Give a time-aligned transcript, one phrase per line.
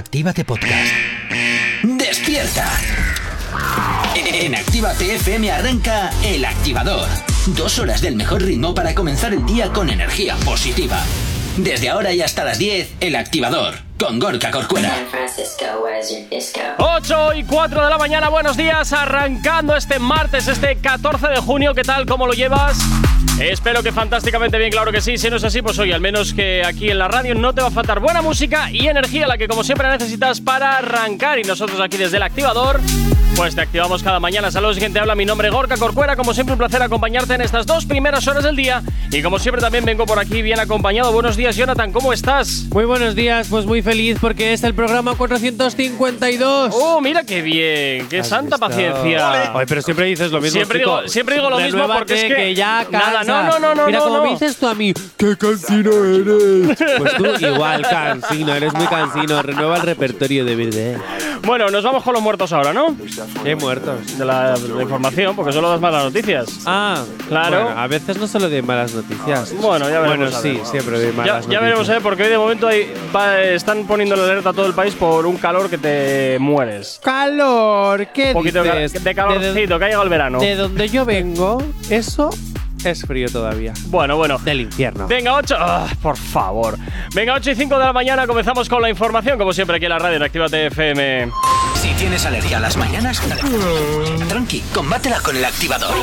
[0.00, 0.94] Actívate Podcast.
[1.82, 2.66] ¡Despierta!
[4.14, 7.06] En Actívate FM arranca El Activador.
[7.48, 11.04] Dos horas del mejor ritmo para comenzar el día con energía positiva.
[11.58, 14.90] Desde ahora y hasta las 10, El Activador, con Gorka Corcuera.
[16.78, 21.74] 8 y 4 de la mañana, buenos días, arrancando este martes, este 14 de junio,
[21.74, 22.06] ¿qué tal?
[22.06, 22.78] ¿Cómo lo llevas?
[23.40, 25.16] Espero que fantásticamente bien, claro que sí.
[25.16, 27.62] Si no es así, pues hoy al menos que aquí en la radio no te
[27.62, 31.38] va a faltar buena música y energía, la que como siempre necesitas para arrancar.
[31.38, 32.80] Y nosotros aquí desde el activador,
[33.36, 34.50] pues te activamos cada mañana.
[34.50, 34.98] Saludos, gente.
[34.98, 36.16] Habla mi nombre, Gorka Corcuera.
[36.16, 38.82] Como siempre, un placer acompañarte en estas dos primeras horas del día.
[39.10, 41.10] Y como siempre, también vengo por aquí bien acompañado.
[41.10, 41.92] Buenos días, Jonathan.
[41.92, 42.66] ¿Cómo estás?
[42.70, 46.74] Muy buenos días, pues muy feliz porque es el programa 452.
[46.74, 48.06] ¡Oh, mira qué bien!
[48.08, 49.56] ¡Qué santa paciencia!
[49.56, 50.58] Ay, pero siempre dices lo mismo.
[50.58, 53.86] Siempre digo, siempre digo lo mismo porque es que, ya nada, no, no, no, no,
[53.86, 54.22] Mira, no, como no.
[54.24, 56.76] me dices tú a mí, qué cansino eres.
[56.98, 59.42] Pues tú igual, cansino, eres muy cansino.
[59.42, 61.00] Renueva el repertorio de verdad.
[61.42, 62.94] Bueno, nos vamos con los muertos ahora, ¿no?
[63.42, 64.18] Qué muertos.
[64.18, 66.60] De la, de la información, porque solo das malas noticias.
[66.66, 67.64] Ah, Claro.
[67.64, 69.54] bueno, a veces no solo de malas noticias.
[69.60, 70.30] Bueno, ya veremos.
[70.42, 71.52] Bueno, sí, siempre de Ya, malas noticias.
[71.52, 71.98] ya veremos, ¿eh?
[72.02, 75.26] Porque hoy de momento hay- va- están poniendo la alerta a todo el país por
[75.26, 77.00] un calor que te mueres.
[77.02, 79.02] Calor, ¿qué Un poquito de, dices?
[79.02, 80.40] de calorcito, que ha llegado el verano.
[80.40, 82.30] de donde yo vengo, eso
[82.84, 83.72] es frío todavía.
[83.86, 84.38] Bueno, bueno.
[84.38, 85.06] Del infierno.
[85.06, 85.56] Venga, 8.
[86.02, 86.78] por favor.
[87.14, 89.90] Venga, 8 y 5 de la mañana comenzamos con la información, como siempre aquí en
[89.90, 91.30] la radio en Actívate FM.
[91.74, 93.20] Si tienes alergia a las mañanas,
[94.28, 95.94] tranqui, combátela con El Activador.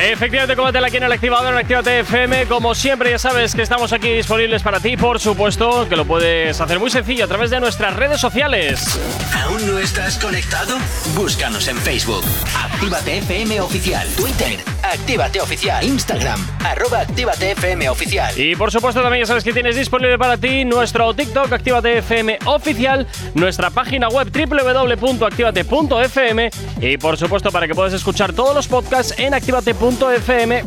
[0.00, 2.46] Efectivamente, combátela aquí en el activador en Actívate FM.
[2.46, 6.58] Como siempre, ya sabes que estamos aquí disponibles para ti, por supuesto, que lo puedes
[6.62, 8.98] hacer muy sencillo a través de nuestras redes sociales.
[9.44, 10.78] ¿Aún no estás conectado?
[11.14, 12.24] Búscanos en Facebook.
[12.56, 14.08] Actívate FM Oficial.
[14.16, 14.60] Twitter.
[14.82, 15.84] Actívate Oficial.
[15.84, 16.40] Instagram.
[16.64, 18.32] Arroba Actívate FM Oficial.
[18.38, 22.38] Y por supuesto también ya sabes que tienes disponible para ti nuestro TikTok Actívate FM
[22.46, 29.12] oficial, nuestra página web www.activate.fm y por supuesto para que puedas escuchar todos los podcasts
[29.18, 29.81] en activate.fm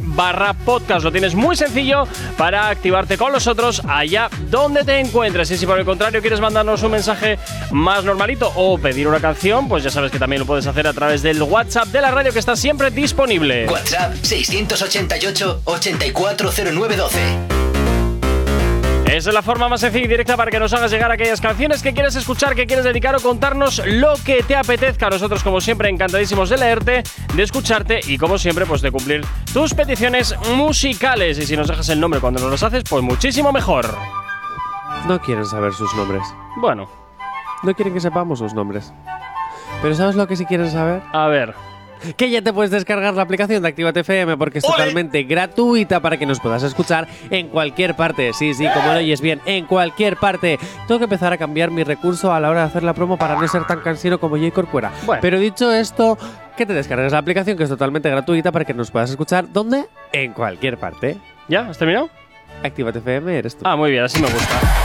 [0.01, 1.03] barra podcast.
[1.03, 5.49] Lo tienes muy sencillo para activarte con nosotros allá donde te encuentres.
[5.51, 7.39] Y si por el contrario quieres mandarnos un mensaje
[7.71, 10.93] más normalito o pedir una canción, pues ya sabes que también lo puedes hacer a
[10.93, 13.67] través del WhatsApp de la radio que está siempre disponible.
[13.67, 17.64] WhatsApp 688 840912.
[19.15, 21.81] Esa es la forma más sencilla y directa para que nos hagas llegar aquellas canciones
[21.81, 25.09] que quieres escuchar, que quieres dedicar o contarnos lo que te apetezca.
[25.09, 27.03] Nosotros, como siempre, encantadísimos de leerte,
[27.33, 31.37] de escucharte y, como siempre, pues de cumplir tus peticiones musicales.
[31.39, 33.87] Y si nos dejas el nombre cuando nos los haces, pues muchísimo mejor.
[35.07, 36.23] No quieren saber sus nombres.
[36.57, 36.89] Bueno,
[37.63, 38.91] No quieren que sepamos sus nombres.
[39.81, 41.01] Pero ¿sabes lo que sí quieren saber?
[41.13, 41.55] a ver.
[42.17, 46.17] Que ya te puedes descargar la aplicación de Actívate FM porque es totalmente gratuita para
[46.17, 48.33] que nos puedas escuchar en cualquier parte.
[48.33, 50.59] Sí, sí, como lo oyes bien, en cualquier parte.
[50.87, 53.35] Tengo que empezar a cambiar mi recurso a la hora de hacer la promo para
[53.39, 54.51] no ser tan cansino como J.
[54.51, 54.91] Corcuera.
[55.05, 55.21] Bueno.
[55.21, 56.17] Pero dicho esto,
[56.55, 59.51] que te descargues la aplicación que es totalmente gratuita para que nos puedas escuchar.
[59.51, 59.85] ¿Dónde?
[60.11, 61.17] En cualquier parte.
[61.47, 61.67] ¿Ya?
[61.67, 62.09] ¿Has terminado?
[62.63, 63.61] Actívate FM eres tú.
[63.65, 64.84] Ah, muy bien, así me gusta.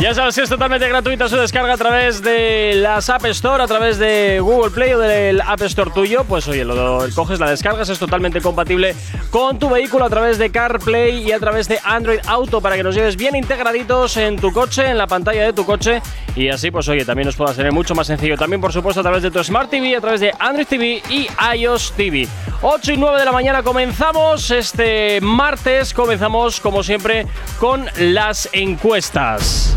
[0.00, 3.66] Ya sabes que es totalmente gratuita su descarga a través de las App Store, a
[3.66, 6.24] través de Google Play o del App Store tuyo.
[6.24, 8.96] Pues oye, lo, lo coges, la descargas, es totalmente compatible
[9.28, 12.82] con tu vehículo a través de CarPlay y a través de Android Auto para que
[12.82, 16.00] nos lleves bien integraditos en tu coche, en la pantalla de tu coche.
[16.34, 18.38] Y así, pues oye, también nos puedas tener mucho más sencillo.
[18.38, 21.28] También, por supuesto, a través de tu Smart TV, a través de Android TV y
[21.58, 22.26] iOS TV.
[22.62, 25.92] 8 y 9 de la mañana comenzamos este martes.
[25.92, 27.26] Comenzamos, como siempre,
[27.58, 29.76] con las encuestas.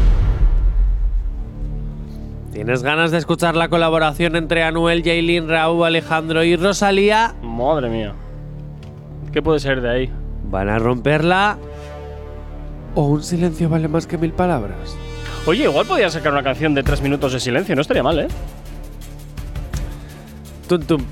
[2.53, 7.33] ¿Tienes ganas de escuchar la colaboración entre Anuel, Jaylin, Raúl, Alejandro y Rosalía?
[7.41, 8.13] Madre mía.
[9.31, 10.11] ¿Qué puede ser de ahí?
[10.51, 11.57] ¿Van a romperla?
[12.93, 14.95] ¿O un silencio vale más que mil palabras?
[15.47, 18.27] Oye, igual podía sacar una canción de tres minutos de silencio, no estaría mal, ¿eh?
[20.67, 21.03] Tum, tum.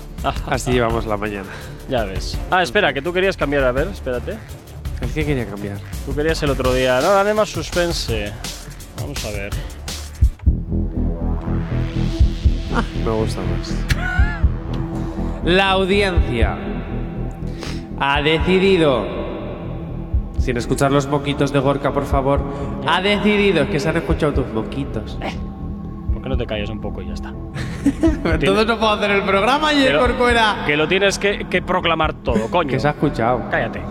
[0.48, 1.48] Así llevamos la mañana.
[1.88, 2.36] Ya ves.
[2.50, 3.62] Ah, espera, que tú querías cambiar.
[3.62, 4.36] A ver, espérate.
[5.00, 5.78] ¿El que quería cambiar?
[6.06, 7.00] Tú querías el otro día.
[7.00, 8.32] No, dame más suspense.
[9.00, 9.52] Vamos a ver.
[13.04, 13.84] Me gusta más.
[15.44, 16.56] La audiencia
[17.98, 19.04] ha decidido,
[20.38, 22.40] sin escuchar los moquitos de Gorka, por favor,
[22.86, 25.18] ha decidido que se han escuchado tus moquitos.
[26.12, 27.30] ¿Por qué no te callas un poco y ya está?
[27.84, 30.62] Entonces no puedo hacer el programa y el lo- Corcuera.
[30.66, 32.70] Que lo tienes que, que proclamar todo, coño.
[32.70, 33.42] Que se ha escuchado.
[33.50, 33.82] Cállate.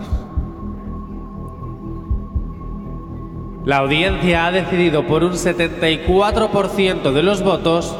[3.64, 7.94] La audiencia ha decidido por un 74% de los votos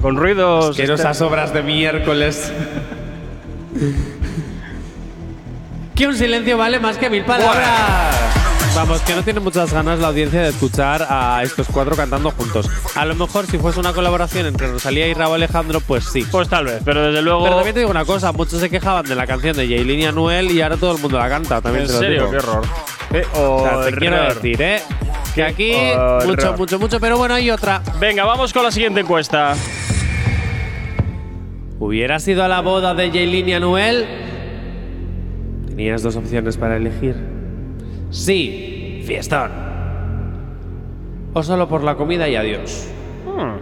[0.00, 0.70] con ruidos.
[0.70, 2.52] asquerosas este- obras de miércoles
[5.94, 8.16] Que un silencio vale más que mil palabras.
[8.74, 12.70] Vamos, que no tiene muchas ganas la audiencia de escuchar a estos cuatro cantando juntos.
[12.94, 16.24] A lo mejor si fuese una colaboración entre Rosalía y Raúl Alejandro, pues sí.
[16.30, 17.42] Pues tal vez, pero desde luego.
[17.42, 20.06] Pero también te digo una cosa, muchos se quejaban de la canción de Jaylin y
[20.06, 21.60] Anuel y ahora todo el mundo la canta.
[21.60, 22.18] También ¿En te lo serio?
[22.20, 22.30] digo.
[22.30, 22.62] Qué error.
[23.10, 24.34] Qué O sea, te quiero horror.
[24.34, 24.82] decir, ¿eh?
[25.34, 26.26] Que aquí horror.
[26.26, 27.82] mucho, mucho, mucho, pero bueno, hay otra.
[27.98, 29.54] Venga, vamos con la siguiente encuesta.
[31.78, 34.06] ¿Hubieras ido a la boda de Jaylin y Anuel?
[35.68, 37.16] Tenías dos opciones para elegir.
[38.10, 39.50] Sí, fiestón.
[41.32, 42.88] O solo por la comida y adiós.
[43.24, 43.56] Hmm.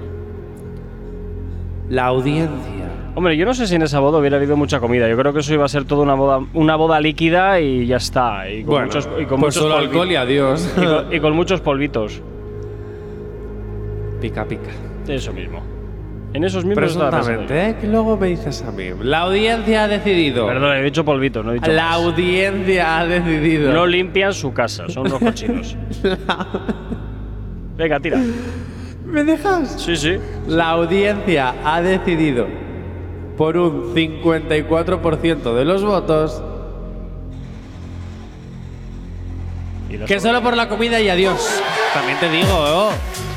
[1.90, 2.87] La audiencia.
[3.14, 5.08] Hombre, yo no sé si en esa boda hubiera habido mucha comida.
[5.08, 7.96] Yo creo que eso iba a ser toda una boda, una boda líquida y ya
[7.96, 8.48] está.
[8.48, 10.72] Y con muchos, y con pues muchos solo alcohol y adiós.
[10.76, 12.22] y con- y con muchos polvitos.
[14.20, 14.70] pica, pica.
[15.08, 15.60] Eso mismo.
[16.34, 17.76] En esos mismos Presuntamente, ¿eh?
[17.80, 18.84] Que luego me dices a mí.
[19.02, 20.46] La audiencia ha decidido.
[20.46, 21.94] Perdón, he dicho polvitos, no he dicho La más.
[21.96, 23.72] audiencia ha decidido.
[23.72, 25.76] No limpian su casa, son unos cochinos.
[27.78, 28.20] Venga, tira.
[29.06, 29.80] ¿Me dejas?
[29.82, 30.16] Sí, sí.
[30.46, 32.46] La audiencia ha decidido
[33.38, 36.42] por un 54% de los votos
[39.88, 41.40] Y los que solo por la comida y adiós.
[41.94, 42.90] También te digo, oh,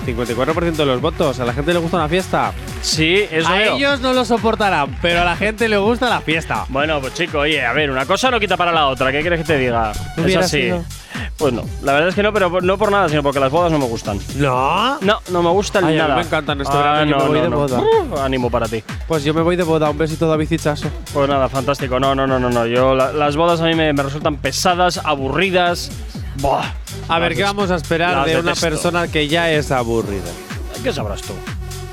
[0.06, 1.39] 54% de los votos.
[1.39, 2.51] A la gente le gusta una fiesta.
[2.81, 3.77] Sí, eso a veo.
[3.77, 6.65] ellos no lo soportarán, pero a la gente le gusta la fiesta.
[6.68, 9.12] Bueno, pues chico, oye, a ver, una cosa no quita para la otra.
[9.12, 9.94] ¿Qué quieres que te diga?
[10.18, 10.63] Es así.
[10.63, 10.83] sido.
[11.42, 13.52] Pues no, la verdad es que no, pero por- no por nada, sino porque las
[13.52, 14.20] bodas no me gustan.
[14.36, 15.00] ¿No?
[15.02, 16.16] No, no me gustan Ay, a mí nada.
[16.16, 17.82] me encantan este verano, yo me voy de boda.
[18.24, 18.84] Ánimo para ti.
[19.08, 19.90] Pues yo me voy de boda.
[19.90, 20.88] Un besito, David Hichazo.
[21.14, 22.00] Pues nada, fantástico.
[22.00, 22.66] No, no, no, no, no.
[22.68, 25.92] Yo la- las bodas a mí me, me resultan pesadas, aburridas.
[26.36, 26.64] Buah.
[27.10, 28.68] A ver, Las ¿qué des- vamos a esperar las de una detesto.
[28.68, 30.30] persona que ya es aburrida?
[30.84, 31.34] ¿Qué sabrás tú?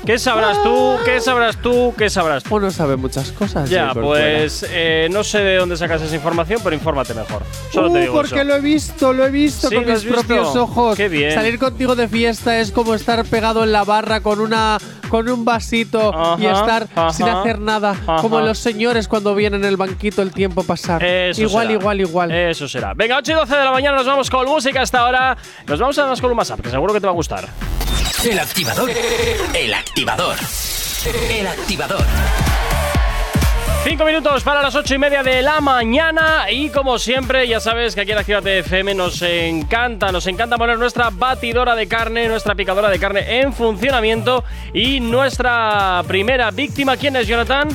[0.09, 0.95] ¿Qué sabrás tú?
[1.05, 1.93] ¿Qué sabrás tú?
[1.95, 2.55] ¿Qué sabrás tú?
[2.55, 3.69] Uno sabe muchas cosas.
[3.69, 7.43] Ya, pues eh, no sé de dónde sacas esa información, pero infórmate mejor.
[7.71, 8.43] Solo te Uh, digo porque eso.
[8.43, 10.25] lo he visto, lo he visto Sí, con ¿lo has mis visto?
[10.27, 10.97] propios ojos.
[10.97, 11.31] Qué bien.
[11.31, 14.79] Salir contigo de fiesta es como estar pegado en la barra con una
[15.09, 18.15] con un vasito y Ajá, estar ajá, sin hacer nada, ajá.
[18.21, 21.03] como los señores cuando vienen en el banquito el tiempo pasar.
[21.03, 21.79] Eso igual, será.
[21.79, 22.31] igual, igual.
[22.31, 22.93] Eso será.
[22.95, 25.37] Venga, 8 y 12 de la mañana nos vamos con música hasta ahora.
[25.67, 27.47] Nos vamos además con un WhatsApp, que seguro que te va a gustar.
[28.25, 28.91] El activador.
[29.53, 30.35] El activador.
[31.29, 32.05] El activador.
[33.83, 37.95] Cinco minutos para las ocho y media de la mañana y como siempre ya sabes
[37.95, 42.55] que aquí en Actívate FM nos encanta, nos encanta poner nuestra batidora de carne, nuestra
[42.55, 47.69] picadora de carne en funcionamiento y nuestra primera víctima, ¿quién es Jonathan?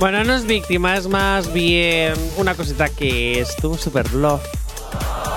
[0.00, 4.42] Bueno, no es víctima, es más bien una cosita que estuvo súper love.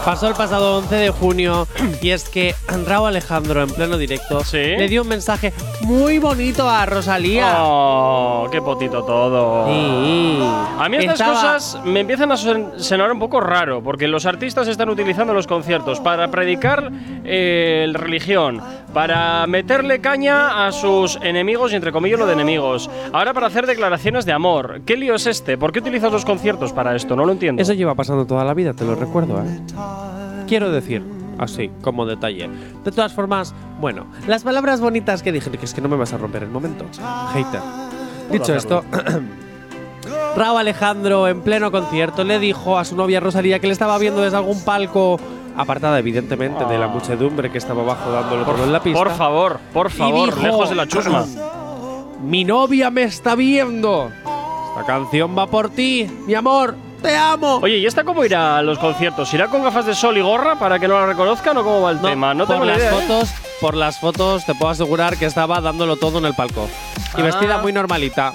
[0.06, 1.68] Pasó el pasado 11 de junio
[2.02, 2.56] y es que
[2.88, 4.58] Raúl Alejandro en pleno directo Sí.
[4.58, 5.54] le dio un mensaje
[5.86, 7.56] muy bonito a Rosalía.
[7.60, 9.66] Oh, qué potito todo.
[9.68, 10.40] Sí.
[10.80, 14.26] A mí estas Estaba- cosas me empiezan a son- sonar un poco raro, porque los
[14.26, 16.92] artistas están utilizando los conciertos para predicar
[17.24, 18.62] eh, religión,
[18.94, 23.66] para meterle caña a sus enemigos y entre comillas lo de enemigos, ahora para hacer
[23.68, 24.82] declaraciones de amor.
[24.86, 25.58] ¿Qué lío es este?
[25.58, 27.16] ¿Por qué utilizas los conciertos para esto?
[27.16, 27.62] No lo entiendo.
[27.62, 29.60] Eso lleva pasando toda la vida, te lo recuerdo, ¿eh?
[30.48, 31.04] Quiero decir,
[31.42, 32.50] así, como detalle.
[32.86, 36.14] De todas formas, bueno, las palabras bonitas que dije, que es que no me vas
[36.14, 36.86] a romper el momento.
[37.34, 37.60] Hater.
[38.32, 38.84] Dicho esto,
[40.38, 44.22] Raúl Alejandro en pleno concierto le dijo a su novia Rosalía que le estaba viendo
[44.22, 45.20] desde algún palco,
[45.58, 46.88] apartada evidentemente de la Ah.
[46.88, 48.98] muchedumbre que estaba abajo dándolo todo en la pista.
[48.98, 51.26] Por favor, por favor, dijo- lejos de la chusma.
[52.24, 54.10] Mi novia me está viendo.
[54.70, 56.76] Esta canción va por ti, mi amor.
[57.02, 57.58] Te amo.
[57.64, 59.34] Oye, ¿y esta cómo irá a los conciertos?
[59.34, 61.92] ¿Irá con gafas de sol y gorra para que no la reconozcan o cómo va
[61.92, 62.34] el tema?
[62.34, 62.92] No por tengo las idea.
[62.92, 63.02] ¿eh?
[63.02, 63.30] fotos,
[63.60, 66.70] por las fotos te puedo asegurar que estaba dándolo todo en el palco.
[67.18, 67.24] Y Ah.
[67.24, 68.34] vestida muy normalita.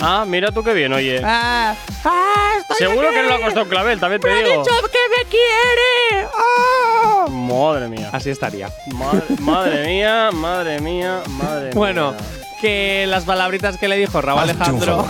[0.00, 1.22] Ah, mira tú qué bien, oye.
[1.24, 3.16] Ah, ah, estoy Seguro aquí.
[3.16, 4.62] que no le ha costado un clavel, también te Me ha digo.
[4.62, 6.28] dicho que me quiere.
[6.36, 7.26] Ah.
[7.30, 8.10] Madre mía.
[8.12, 8.68] Así estaría.
[8.94, 12.20] Madre, madre mía, madre mía, madre Bueno, mía.
[12.60, 15.06] que las palabritas que le dijo Raúl Alejandro.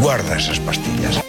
[0.00, 1.20] Guarda esas pastillas.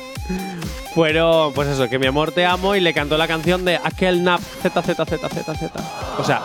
[0.94, 4.24] Fueron, pues eso, que mi amor te amo y le cantó la canción de aquel
[4.24, 5.72] nap Z Z Z Z Z.
[6.20, 6.42] O sea,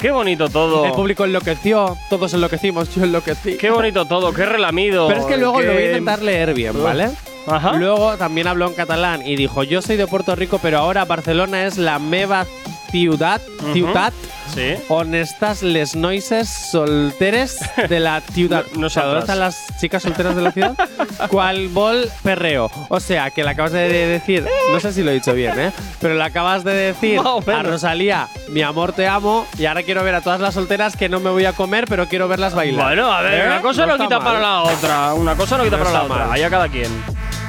[0.00, 0.84] Qué bonito todo.
[0.84, 3.56] el público enloqueció, todos enloquecimos, yo enloquecí.
[3.56, 5.08] Qué bonito todo, qué relamido.
[5.08, 7.10] Pero es que luego qué- lo voy a intentar leer bien, ¿vale?
[7.46, 7.72] Ajá.
[7.74, 11.64] Luego también habló en catalán y dijo, yo soy de Puerto Rico, pero ahora Barcelona
[11.66, 12.46] es la meva
[12.90, 13.72] ciudad, Ujú.
[13.72, 14.12] ciutat,
[14.52, 14.74] Sí.
[14.88, 17.58] on estas les noises solteres
[17.88, 18.64] de la ciudad.
[18.76, 19.24] No- O sea, ¿dónde nosotras.
[19.24, 20.74] están las chicas solteras de la ciudad?
[21.30, 22.70] ¿Cuál bol perreo?
[22.88, 25.72] O sea, que le acabas de decir, no sé si lo he dicho bien, ¿eh?
[26.00, 27.62] Pero le acabas de decir a.
[27.62, 31.20] Rosalía, mi amor te amo, y ahora quiero ver a todas las solteras que no
[31.20, 32.86] me voy a comer, pero quiero verlas bailar.
[32.86, 33.46] Bueno, a ver, ¿Eh?
[33.46, 34.24] una cosa no, quita mal.
[34.26, 35.14] para la otra.
[35.14, 36.32] Una cosa no quita No para la otra.
[36.32, 36.90] Allá cada quien.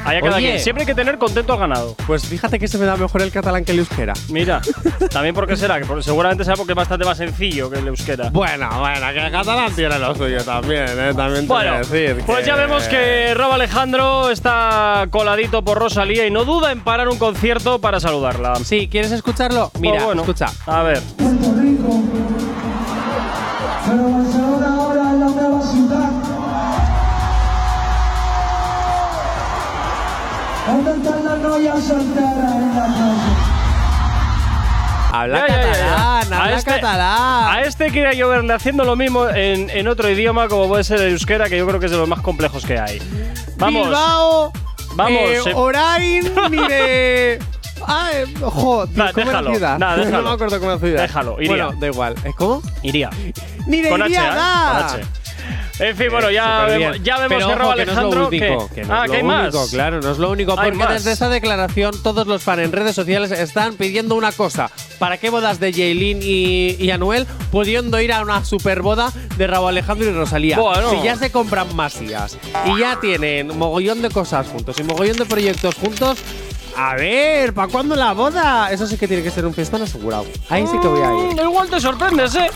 [0.06, 0.48] Allá cada Oye.
[0.52, 0.60] quien.
[0.60, 1.96] Siempre hay que tener contento al ganado.
[2.08, 4.14] Pues fíjate que se me da mejor el catalán que el euskera.
[4.30, 4.62] Mira,
[5.12, 8.30] también porque será, que por- seguramente será porque es bastante más sencillo que el euskera.
[8.30, 11.14] Bueno, bueno, que el catalán tiene lo suyo también, ¿eh?
[11.16, 12.24] También te voy Bueno, a decir.
[12.26, 17.10] pues ya vemos que Rob Alejandro está coladito por Rosalía y no duda en parar
[17.10, 18.56] un concierto para saludarla.
[18.64, 19.70] Sí, ¿quieres escucharlo?
[19.72, 20.48] Pues Mira, bueno, escucha.
[20.68, 21.02] A ver.
[31.56, 33.12] Novias solteras en la calle?
[35.14, 35.72] Habla Ya, ya, ya, ya.
[35.72, 37.56] catalán, A habla este- catalán.
[37.56, 41.00] A este quería yo verle haciendo lo mismo en, en otro idioma, como puede ser
[41.02, 43.00] el euskera, que yo creo que es de los más complejos que hay.
[43.58, 43.86] Vamos.
[43.88, 44.52] Bilbao,
[44.96, 47.40] Vamos, eh, se- Orain, ni de.
[47.88, 50.22] Ah, eh, jo, Nah, ¿cómo déjalo, era nah, déjalo.
[50.22, 51.02] No me acuerdo cómo era ciudad.
[51.04, 51.66] Déjalo, iría.
[51.66, 52.16] Bueno, da igual.
[52.26, 52.62] ¿Eh, ¿Cómo?
[52.82, 53.10] Iría.
[53.68, 54.36] Ni de Con H, iría, ¿eh?
[54.36, 54.88] da.
[54.92, 55.08] Con H.
[55.78, 58.04] En fin, bueno, ya, vemos, ya vemos Pero que ojo, Rob que Alejandro.
[58.04, 59.56] no es lo único, que- que no ah, es que hay más.
[59.72, 60.94] claro, no es lo único, Hay porque más.
[60.94, 64.72] desde esa declaración todos los fans en redes sociales están pidiendo una cosa.
[65.00, 69.48] ¿Para qué bodas de Jaylin y, y Anuel pudiendo ir a una super boda de
[69.48, 70.58] Raúl Alejandro y Rosalía?
[70.58, 70.92] Bueno.
[70.92, 75.26] Si ya se compran masías y ya tienen mogollón de cosas juntos y mogollón de
[75.26, 76.20] proyectos juntos,
[76.78, 78.72] a ver, ¿para cuándo la boda?
[78.72, 80.26] Eso sí que tiene que ser un fiestón asegurado.
[80.50, 81.36] Ahí sí que voy a ir.
[81.36, 82.50] Mm, igual te sorprendes, ¿eh?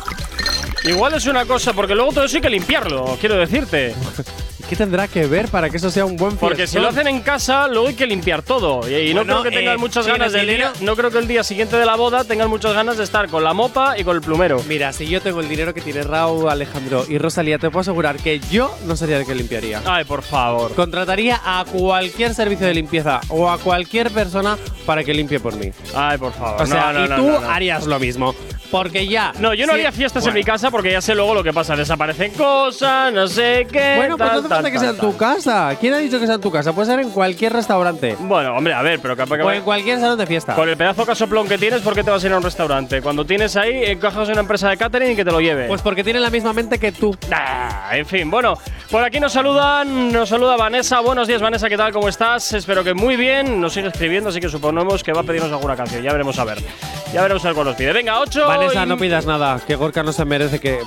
[0.86, 3.94] Igual es una cosa, porque luego todo eso hay que limpiarlo, quiero decirte.
[4.70, 6.50] ¿Qué tendrá que ver para que eso sea un buen fiestón?
[6.50, 8.88] Porque si lo hacen en casa, luego hay que limpiar todo.
[8.88, 10.72] Y, y no Bueno, creo que tengan eh, muchas ¿tienes ganas del dinero?
[10.74, 10.82] día.
[10.86, 13.44] No creo que el día siguiente de la boda tengan muchas ganas de estar con
[13.44, 14.62] la mopa y con el plumero.
[14.68, 18.18] Mira, si yo tengo el dinero que tiene Raúl, Alejandro y Rosalía, te puedo asegurar
[18.18, 19.82] que yo no sería el que limpiaría.
[19.86, 20.72] Ay, por favor.
[20.76, 24.56] Contrataría a cualquier servicio de limpieza o a cualquier persona
[24.86, 25.72] para que limpie por mí.
[25.96, 26.62] Ay, por favor.
[26.62, 27.50] O sea, no, no, y no, tú no, no.
[27.50, 28.36] harías lo mismo.
[28.72, 29.34] Porque ya.
[29.40, 30.38] No, yo no si- haría fiestas Bueno.
[30.38, 31.76] en mi casa porque ya sé luego lo que pasa.
[31.76, 33.94] Desaparecen cosas, no sé qué.
[33.98, 35.76] Bueno, pues no hace falta que sea en tu casa.
[35.80, 36.72] ¿Quién ha dicho que sea en tu casa?
[36.74, 38.16] Puede ser en cualquier restaurante.
[38.20, 39.44] Bueno, hombre, a ver, pero capaz que.
[39.44, 40.54] O en cualquier salón de fiesta.
[40.56, 43.02] Con el pedazo casoplón que tienes, ¿por qué te vas a ir a un restaurante?
[43.02, 45.68] Cuando tienes ahí, encajas en una empresa de catering y que te lo lleve.
[45.68, 47.16] Pues porque tiene la misma mente que tú.
[47.32, 48.56] Ah, en fin, bueno,
[48.92, 51.00] por aquí nos saludan, nos saluda Vanessa.
[51.00, 51.92] Buenos días, Vanessa, ¿qué tal?
[51.92, 52.54] ¿Cómo estás?
[52.54, 53.60] Espero que muy bien.
[53.60, 56.04] Nos sigue escribiendo, así que suponemos que va a pedirnos alguna canción.
[56.04, 56.60] Ya veremos a ver.
[57.14, 57.92] Ya veremos a ver cuál nos pide.
[57.94, 58.46] Venga, 8.
[58.60, 59.60] Vanessa, no pidas nada.
[59.66, 60.80] Que Gorka no se merece que.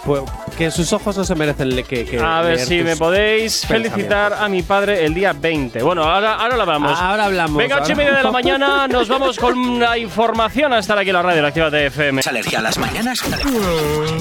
[0.56, 2.04] Que sus ojos no se merecen que.
[2.04, 5.82] que A ver si me podéis felicitar a mi padre el día 20.
[5.82, 6.98] Bueno, ahora, ahora lo hablamos.
[6.98, 10.72] Ah, ahora hablamos, Venga, 8 y media de la mañana, nos vamos con la información
[10.72, 12.20] a estar aquí en la radio, en Actívate FM.
[12.20, 13.20] ¿Es alergia a las mañanas?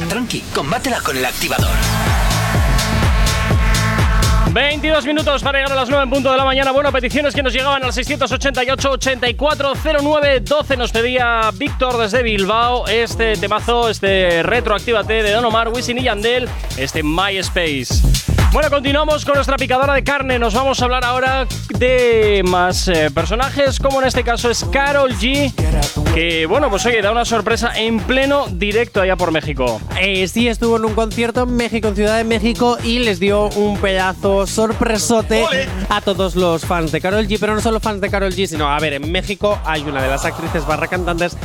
[0.10, 1.70] Tranqui, combátela con el activador.
[4.54, 6.72] 22 minutos para llegar a las 9 en punto de la mañana.
[6.72, 10.78] Bueno, peticiones que nos llegaban al 688-8409-12.
[10.78, 16.50] Nos pedía Víctor desde Bilbao este temazo, este retroactívate de Don Omar, Wisin y Yandel,
[16.78, 18.31] este MySpace.
[18.52, 20.38] Bueno, continuamos con nuestra picadora de carne.
[20.38, 25.14] Nos vamos a hablar ahora de más eh, personajes, como en este caso es Carol
[25.14, 25.54] G,
[26.14, 29.80] que, bueno, pues oye, da una sorpresa en pleno directo allá por México.
[30.02, 33.48] Eh, sí, estuvo en un concierto en México, en Ciudad de México, y les dio
[33.52, 35.46] un pedazo sorpresote
[35.88, 37.38] a todos los fans de Carol G.
[37.40, 40.10] Pero no solo fans de Carol G, sino, a ver, en México hay una de
[40.10, 41.38] las actrices barra cantantes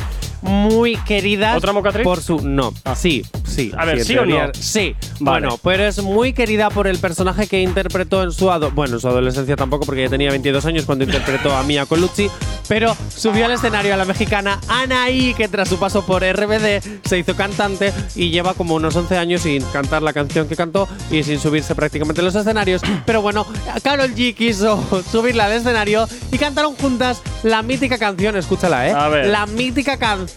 [0.47, 1.57] muy queridas.
[1.57, 2.03] ¿Otra mocatriz?
[2.03, 2.41] Por su.
[2.41, 3.71] No, sí, sí.
[3.77, 4.51] A ver, en ¿sí o no?
[4.53, 4.95] Sí.
[5.19, 5.47] Vale.
[5.47, 8.99] Bueno, pero es muy querida por el personaje que interpretó en su ado bueno, en
[8.99, 12.29] su adolescencia tampoco, porque ya tenía 22 años cuando interpretó a Mia Colucci,
[12.67, 17.17] pero subió al escenario a la mexicana Anaí, que tras su paso por RBD se
[17.17, 21.23] hizo cantante y lleva como unos 11 años sin cantar la canción que cantó y
[21.23, 22.81] sin subirse prácticamente a los escenarios.
[23.05, 23.45] Pero bueno,
[23.83, 28.91] Carol G quiso subirla al escenario y cantaron juntas la mítica canción, escúchala, ¿eh?
[28.91, 29.27] A ver.
[29.27, 30.36] La mítica canción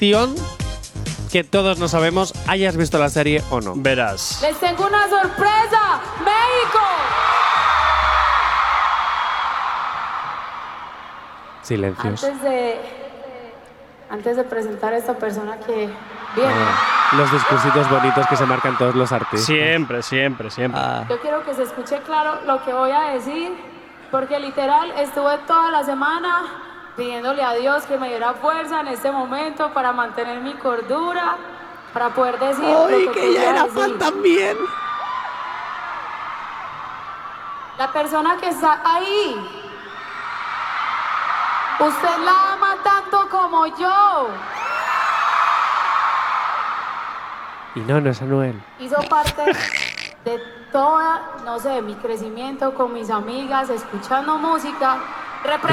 [1.30, 3.74] que todos no sabemos, hayas visto la serie o no.
[3.76, 4.40] Verás.
[4.40, 6.78] Les tengo una sorpresa, México.
[11.60, 12.24] Silencios.
[12.24, 12.80] Antes de,
[14.08, 15.90] antes de presentar a esta persona que
[16.34, 16.54] viene,
[17.12, 19.44] Los discursitos bonitos que se marcan todos los artistas.
[19.44, 20.80] Siempre, siempre, siempre.
[21.10, 23.52] yo quiero que se escuche claro lo que voy a decir,
[24.10, 29.10] porque literal estuve toda la semana pidiéndole a Dios que me diera fuerza en este
[29.10, 31.36] momento para mantener mi cordura,
[31.92, 33.98] para poder decir lo que, quería decir.
[33.98, 34.56] también!
[37.78, 39.34] La persona que está ahí,
[41.80, 44.28] usted la ama tanto como yo.
[47.74, 48.60] Y no, no es Anuel.
[48.80, 49.44] hizo parte
[50.24, 50.38] de
[50.72, 54.98] toda, no sé, mi crecimiento con mis amigas, escuchando música.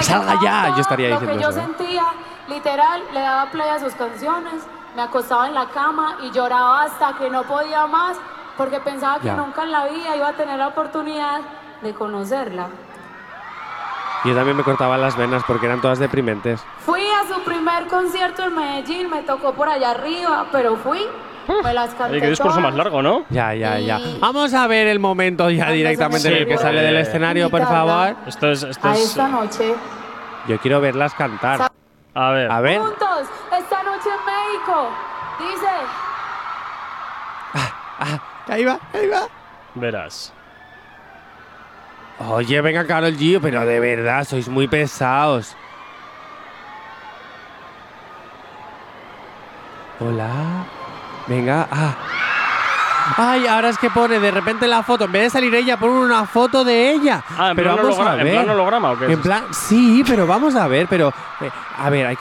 [0.02, 1.64] Salga ya, yo estaría Lo que diciendo yo eso, ¿eh?
[1.78, 2.04] sentía,
[2.48, 7.14] literal, le daba play a sus canciones, me acostaba en la cama y lloraba hasta
[7.18, 8.18] que no podía más,
[8.56, 9.36] porque pensaba que Ya.
[9.36, 11.42] nunca en la vida iba a tener la oportunidad
[11.82, 12.68] de conocerla.
[14.24, 16.64] Yo también me cortaba las venas porque eran todas deprimentes.
[16.80, 21.06] Fui a su primer concierto en Medellín, me tocó por allá arriba, pero fui,
[21.64, 22.72] me las canté Oye, qué discurso todas.
[22.72, 23.26] más largo, ¿no?
[23.30, 24.00] Ya, ya, ya.
[24.00, 27.64] Y- Vamos a ver el momento ya directamente en el que sale del escenario, por
[27.64, 28.16] favor.
[28.28, 28.64] Esto es.
[28.64, 29.74] Esto A es esta noche.
[30.48, 31.70] Yo quiero verlas cantar.
[32.14, 32.52] a ver.
[32.52, 32.80] A ver.
[32.80, 33.28] Juntos,
[33.58, 34.90] esta noche en México.
[35.40, 35.68] Dice.
[38.50, 39.28] Ahí va, ahí va.
[39.76, 40.34] Verás.
[42.20, 45.56] Oye, venga, Carol G, pero de verdad, sois muy pesados.
[50.00, 50.66] Hola.
[51.28, 51.96] Venga, ah.
[53.16, 55.06] Ay, ahora es que pone de repente la foto.
[55.06, 57.24] En vez de salir ella, pone una foto de ella.
[57.38, 58.34] Ah, en pero plan vamos hologra- a en ver.
[58.34, 61.14] plan holograma, ¿o qué es En plan, sí, pero vamos a ver, pero.
[61.40, 62.18] eh, a ver, hay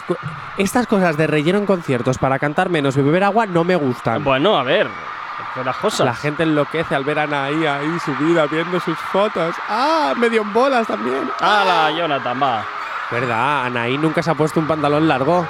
[0.58, 4.22] estas cosas de relleno en conciertos para cantar menos y beber agua no me gustan.
[4.22, 4.88] Bueno, a ver.
[5.64, 6.06] Las cosas.
[6.06, 9.54] La gente enloquece al ver a Anaí ahí subida viendo sus fotos.
[9.68, 10.12] ¡Ah!
[10.16, 11.30] Medio en bolas también.
[11.40, 12.64] ¡Hala, Jonathan, va!
[13.10, 13.64] ¿Verdad?
[13.66, 15.46] Anaí nunca se ha puesto un pantalón largo.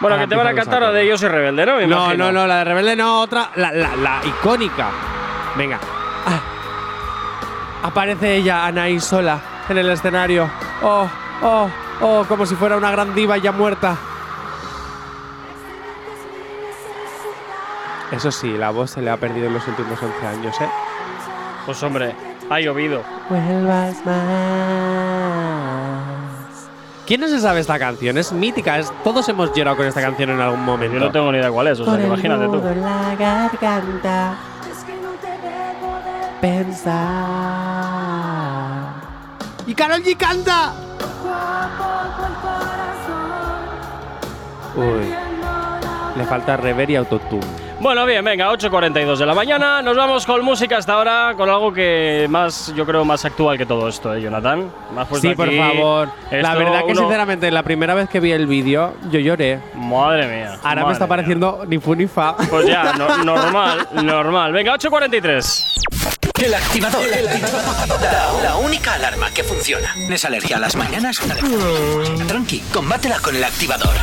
[0.00, 1.06] Bueno, que te van a cantar la de.
[1.06, 1.76] Yo soy rebelde, ¿no?
[1.76, 2.26] Me No, imagino.
[2.26, 3.50] no, no, la de Rebelde no, otra.
[3.56, 4.88] La, la, la icónica.
[5.56, 5.78] Venga.
[6.26, 6.40] Ah.
[7.82, 10.48] Aparece ella, Anaí, sola, en el escenario.
[10.82, 11.08] Oh,
[11.42, 11.68] oh,
[12.00, 13.96] oh, como si fuera una gran diva ya muerta.
[18.12, 20.68] Eso sí, la voz se le ha perdido en los últimos 11 años, ¿eh?
[21.66, 22.14] Pues hombre,
[22.48, 23.02] ha llovido.
[23.28, 25.77] Vuelvas más.
[27.08, 28.18] ¿Quién no se sabe esta canción?
[28.18, 30.92] Es mítica, es, todos hemos llorado con esta canción en algún momento.
[30.98, 32.56] Yo no tengo ni idea cuál es, o sea, que imagínate tú.
[32.68, 34.34] en la garganta.
[36.42, 36.98] Pensar.
[39.66, 40.74] ¡Y Carol G canta!
[44.76, 45.14] Uy,
[46.14, 47.67] le falta rever y autotune.
[47.80, 49.80] Bueno, bien, venga, 8.42 de la mañana.
[49.82, 53.66] Nos vamos con música hasta ahora, con algo que más, yo creo, más actual que
[53.66, 54.68] todo esto, ¿eh, Jonathan?
[55.08, 56.08] Puesto Sí, por favor.
[56.32, 59.60] La verdad que uno- sinceramente, la primera vez que vi el vídeo, yo lloré.
[59.74, 60.58] Madre mía.
[60.64, 61.08] Ahora me está mía.
[61.08, 62.36] pareciendo ni fu ni fa.
[62.50, 64.52] Pues ya, no- normal, normal.
[64.52, 65.64] Venga, 8.43.
[66.42, 67.00] El activador.
[68.02, 69.94] La, la única alarma que funciona.
[70.10, 71.20] ¿Es alergia a las mañanas?
[72.26, 73.94] Tranqui, combátela con el activador.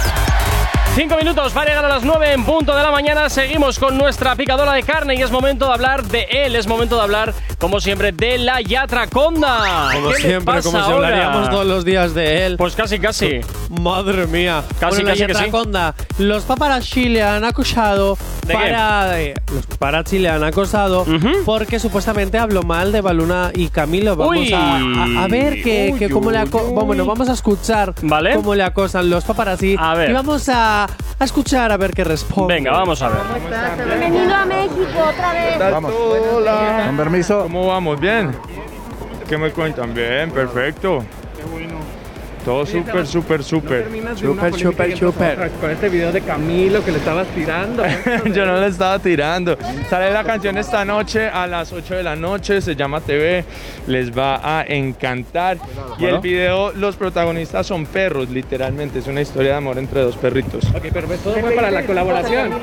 [0.96, 3.30] Cinco minutos para llegar a las 9 en punto de la mañana.
[3.30, 6.56] Seguimos con nuestra picadora de carne y es momento de hablar de él.
[6.56, 9.90] Es momento de hablar, como siempre, de la Yatraconda.
[9.94, 11.08] Como ¿Qué le siempre, como si ahora?
[11.08, 12.56] hablaríamos todos los días de él.
[12.58, 13.42] Pues casi, casi.
[13.70, 14.64] Madre mía.
[14.80, 16.24] Casi, Bueno, casi la que sí.
[16.24, 18.18] Los paparazzi le han acusado.
[18.54, 19.22] Para.
[19.22, 21.06] eh, los paparazzi le han acosado
[21.46, 24.16] porque supuestamente habló mal de Baluna y Camilo.
[24.16, 24.54] Vamos Uy.
[24.54, 26.50] a, a- a ver que, Uy, que cómo le uy.
[26.86, 28.36] Bueno, vamos a escuchar Vale.
[28.36, 29.76] cómo le acosan los paparazzi.
[29.80, 30.10] A ver.
[30.10, 32.54] Y vamos a, a escuchar a ver qué responde.
[32.56, 33.18] Venga, vamos a ver.
[33.88, 35.60] Bienvenido a México otra vez.
[35.72, 35.94] Vamos.
[36.36, 36.84] Hola.
[36.88, 37.44] Con permiso.
[37.44, 38.00] ¿Cómo vamos?
[38.00, 38.32] ¿Bien?
[39.28, 39.94] ¿Qué me cuentan?
[39.94, 41.04] Bien, perfecto.
[42.46, 43.88] Todo súper, súper, súper.
[44.16, 45.52] Super, super, super.
[45.60, 47.84] Con este video de Camilo que le estabas tirando.
[48.26, 49.58] Yo no le estaba tirando.
[49.90, 52.62] Sale la canción esta noche a las 8 de la noche.
[52.62, 53.44] Se llama TV.
[53.88, 55.58] Les va a encantar.
[55.98, 59.00] Y el video, los protagonistas son perros, literalmente.
[59.00, 60.66] Es una historia de amor entre dos perritos.
[60.66, 62.52] ok, pero pues todo fue para la colaboración.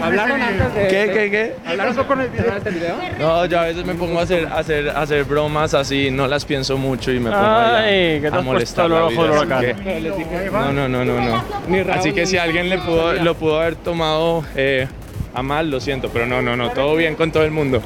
[0.00, 0.86] ¿Hablaron antes de.
[0.86, 1.56] ¿Qué, qué, qué?
[1.66, 2.56] ¿Hablaron con el video?
[2.56, 2.94] este video?
[3.18, 6.28] No, yo a veces me pongo a hacer, a hacer, a hacer bromas así, no
[6.28, 10.88] las pienso mucho y me pongo Ay, a- molestar la vida, así que- No, no,
[10.88, 11.92] no, no, no.
[11.92, 14.86] Así que si alguien le pudo, lo pudo haber tomado eh,
[15.34, 17.80] a mal, lo siento, pero no, no, no, todo bien con todo el mundo.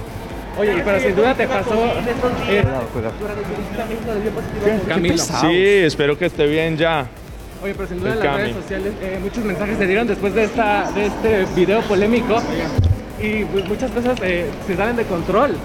[0.58, 1.74] Oye, pero sin duda te pasó.
[2.48, 2.64] eh,
[4.88, 5.18] Camilo.
[5.18, 7.06] Sí, espero que esté bien ya.
[7.62, 8.38] Oye, pero sin duda en las Cami.
[8.42, 12.40] redes sociales eh, muchos mensajes se dieron después de, esta, de este video polémico.
[13.20, 15.56] Y pues, muchas cosas eh, se salen de control.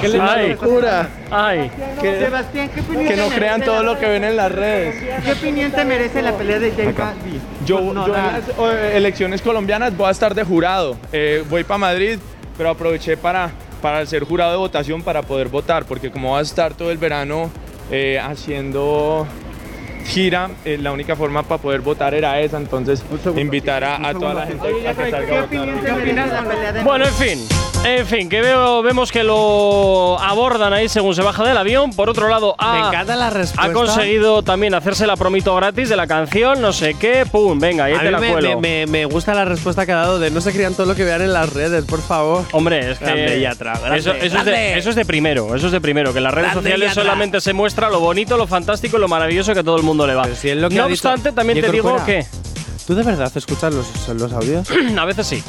[0.00, 0.54] ¿Qué le Ay.
[0.56, 4.50] Cura, Ay, Sebastián, ¿qué opinión que no crean todo la- lo que ven en las
[4.52, 4.96] redes.
[5.24, 7.40] ¿Qué opinión te merece la pelea de J Balvin?
[7.66, 10.96] Yo, con yo en las eh, elecciones colombianas voy a estar de jurado.
[11.12, 12.18] Eh, voy para Madrid,
[12.56, 13.50] pero aproveché para,
[13.82, 16.98] para ser jurado de votación para poder votar, porque como voy a estar todo el
[16.98, 17.50] verano
[17.90, 19.26] eh, haciendo
[20.06, 23.02] gira, eh, la única forma para poder votar era esa, entonces
[23.36, 25.44] invitar a, a toda la gente a que salga ¿Qué a votar.
[25.44, 27.38] opinión te merece la pelea de Bueno, en fin.
[27.84, 31.92] En fin, que veo, vemos que lo abordan ahí según se baja del avión.
[31.92, 33.62] Por otro lado, ha, Me encanta la respuesta.
[33.70, 37.26] ha conseguido también hacerse la promito gratis de la canción, no sé qué.
[37.30, 38.60] Pum, venga, ahí A te mí la me, cuelo.
[38.60, 40.94] me- me- me gusta la respuesta que ha dado de no se crean todo lo
[40.94, 42.44] que vean en las redes, por favor.
[42.52, 45.66] Hombre, es que Grande Yatra, grande, eso, eso es de, eso es de primero, eso
[45.66, 47.02] es de primero, que en las redes sociales Yatra.
[47.02, 50.06] solamente se muestra lo bonito, lo fantástico y lo maravilloso que a todo el mundo
[50.06, 50.26] le va.
[50.34, 52.06] Si lo no dicho obstante, también te digo Corcuera.
[52.22, 52.26] que
[52.86, 54.68] ¿Tú de verdad escuchas los, los audios?
[54.98, 55.42] a veces sí.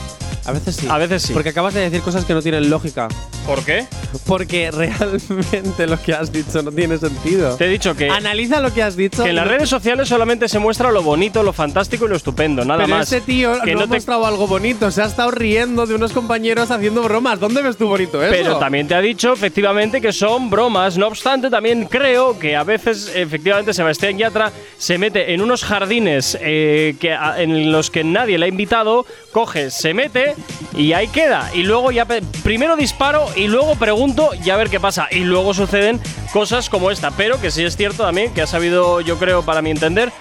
[0.46, 0.88] A veces sí.
[0.90, 1.34] A veces sí.
[1.34, 3.08] Porque acabas de decir cosas que no tienen lógica.
[3.46, 3.86] ¿Por qué?
[4.26, 7.56] Porque realmente lo que has dicho no tiene sentido.
[7.58, 9.24] Te he dicho que, Analiza lo que has dicho.
[9.24, 12.66] que en las redes sociales solamente se muestra lo bonito, lo fantástico y lo estupendo,
[12.66, 13.08] nada Pero más.
[13.12, 14.90] ese tío que no, ha te- mostrado algo bonito.
[14.90, 17.40] Se ha estado riendo de unos compañeros haciendo bromas.
[17.40, 18.32] ¿Dónde ves tú bonito eso?
[18.32, 20.98] Pero también te ha dicho efectivamente que son bromas.
[20.98, 26.38] No obstante, también creo que a veces efectivamente Sebastián Yatra se mete en unos jardines
[26.42, 30.34] eh, que, a- en los que nadie le ha invitado, coge, se mete
[30.76, 31.52] y ahí queda.
[31.54, 32.06] Y luego ya
[32.44, 35.08] primero disparo y luego pregunto y a ver qué pasa.
[35.12, 36.00] Y luego suceden
[36.34, 37.12] cosas como esta.
[37.12, 40.12] Pero que sí es cierto también que ha sabido, yo creo, para mi entender.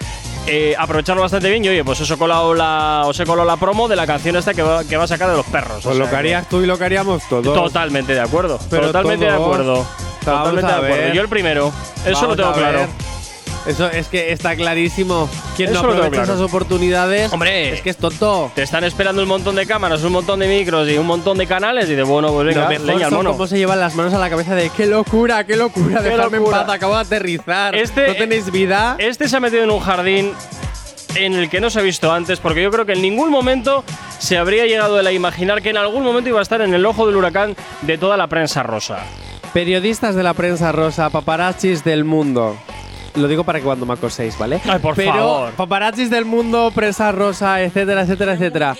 [0.47, 3.89] eh, aprovecharlo bastante bien y oye, pues he colado la, os he colado la promo
[3.89, 5.83] de la canción esta que va, que va a sacar de los perros.
[5.83, 7.45] Pues O lo que harías tú y lo que haríamos todos.
[7.55, 8.59] Totalmente de acuerdo.
[8.69, 9.75] Pero totalmente de acuerdo.
[9.77, 11.15] Vamos Totalmente de acuerdo.
[11.15, 11.73] Yo el primero.
[12.05, 12.87] Eso lo tengo claro.
[13.67, 15.29] Eso es que está clarísimo.
[15.57, 16.25] Quien no aprovecha claro.
[16.25, 17.73] esas oportunidades Hombre.
[17.73, 18.53] es que es tonto.
[18.55, 21.47] Te están esperando un montón de cámaras, un montón de micros y un montón de
[21.47, 23.33] canales y de bueno, pues venga, mejor leña al mono.
[23.33, 26.39] cómo se llevan las manos a la cabeza de qué locura, qué locura, Qué dejadme
[26.39, 26.61] locura.
[26.61, 27.75] en paz, acabo de aterrizar.
[27.75, 28.97] Este- ¿No tenéis vida?
[28.99, 30.33] Este se ha metido en un jardín
[31.15, 33.83] en el que no se ha visto antes, porque yo creo que en ningún momento
[34.19, 37.07] se habría llegado a imaginar que en algún momento iba a estar en el ojo
[37.07, 38.99] del huracán de toda la prensa rosa.
[39.53, 42.57] Periodistas de la prensa rosa, paparazzis del mundo.
[43.15, 44.61] Lo digo para que cuando me acoséis, ¿vale?
[44.69, 45.51] Ay, por Pero favor.
[45.53, 48.77] paparazzis del mundo, prensa rosa, etcétera, etcétera, etcétera.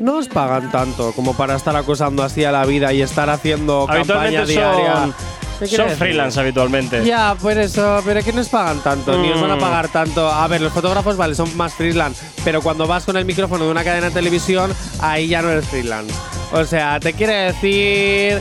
[0.00, 3.86] No os pagan tanto como para estar acosando así a la vida y estar haciendo
[3.86, 4.00] campaña
[4.40, 4.94] Habitualmente diaria.
[4.94, 5.14] son,
[5.58, 7.04] ¿Qué quiere son freelance habitualmente.
[7.04, 9.60] Ya, por eso, pero que no os pagan tanto, ni os van a Mm.
[9.60, 10.28] pagar tanto.
[10.30, 13.70] A ver, los fotógrafos, vale, son más freelance, pero cuando vas con el micrófono de
[13.70, 16.14] una cadena de televisión, ahí ya no eres freelance.
[16.52, 18.38] O sea, te quiere decir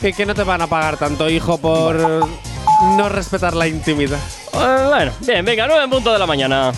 [0.00, 1.96] que, que no te van a pagar tanto, hijo, por
[2.96, 4.18] no respetar la intimidad.
[4.52, 6.72] Eh, bueno, bien, venga, 9 en punto de la mañana.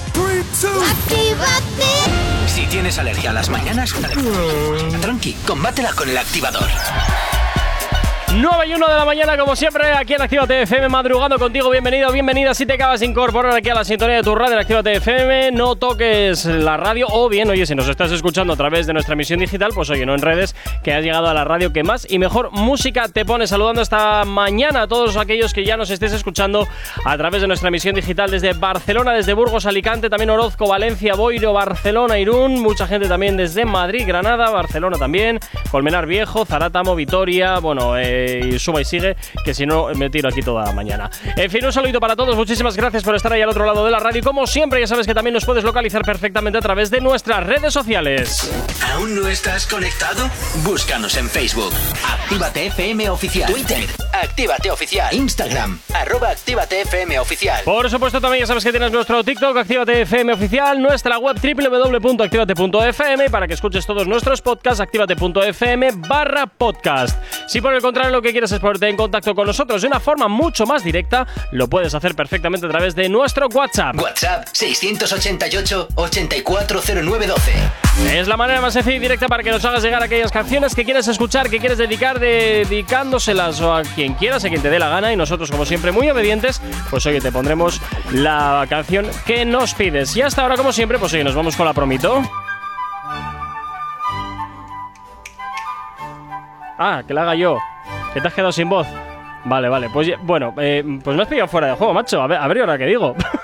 [2.46, 3.92] Si tienes alergia a las mañanas,
[5.00, 6.68] tranqui, combátela con el activador.
[8.36, 11.70] 9 y 1 de la mañana, como siempre, aquí en Actívate FM, madrugando contigo.
[11.70, 12.52] Bienvenido, bienvenida.
[12.52, 15.52] Si te acabas de incorporar aquí a la sintonía de tu radio en Actívate FM,
[15.52, 17.06] no toques la radio.
[17.12, 20.04] O bien, oye, si nos estás escuchando a través de nuestra emisión digital, pues oye,
[20.04, 23.24] no en redes, que has llegado a la radio que más y mejor música te
[23.24, 23.46] pone.
[23.46, 26.66] Saludando esta mañana a todos aquellos que ya nos estés escuchando
[27.04, 31.52] a través de nuestra emisión digital desde Barcelona, desde Burgos, Alicante, también Orozco, Valencia, Boiro,
[31.52, 32.60] Barcelona, Irún.
[32.60, 35.38] Mucha gente también desde Madrid, Granada, Barcelona también,
[35.70, 40.28] Colmenar Viejo, Zarátamo, Vitoria, bueno, eh, y suba y sigue, que si no me tiro
[40.28, 41.10] aquí toda la mañana.
[41.36, 43.90] En fin, un saludito para todos, muchísimas gracias por estar ahí al otro lado de
[43.90, 44.22] la radio.
[44.22, 47.72] Como siempre, ya sabes que también nos puedes localizar perfectamente a través de nuestras redes
[47.72, 48.50] sociales.
[48.92, 50.28] ¿Aún no estás conectado?
[50.64, 51.72] Búscanos en Facebook.
[52.06, 53.50] Actívate FM Oficial.
[53.50, 53.84] Twitter.
[54.12, 55.14] Actívate Oficial.
[55.14, 55.78] Instagram.
[55.94, 57.62] Arroba Actívate FM Oficial.
[57.64, 63.30] Por supuesto, también ya sabes que tienes nuestro TikTok, Actívate FM Oficial, nuestra web www.activate.fm
[63.30, 67.18] para que escuches todos nuestros podcasts, activate.fm barra podcast.
[67.46, 69.98] Si por el contrario lo que quieres es ponerte en contacto con nosotros de una
[69.98, 74.00] forma mucho más directa, lo puedes hacer perfectamente a través de nuestro WhatsApp.
[74.00, 77.38] WhatsApp 688-840912.
[78.12, 80.84] Es la manera más sencilla y directa para que nos hagas llegar aquellas canciones que
[80.84, 85.12] quieres escuchar, que quieres dedicar, dedicándoselas a quien quieras, a quien te dé la gana.
[85.12, 87.80] Y nosotros, como siempre, muy obedientes, pues oye, te pondremos
[88.12, 90.16] la canción que nos pides.
[90.16, 92.22] Y hasta ahora, como siempre, pues oye, nos vamos con la promito.
[96.78, 97.58] Ah, que la haga yo.
[98.14, 98.86] Que te has quedado sin voz.
[99.44, 99.90] Vale, vale.
[99.90, 102.22] Pues bueno, eh, pues me has pillado fuera de juego, macho.
[102.22, 103.14] A ver, a ver ahora qué digo.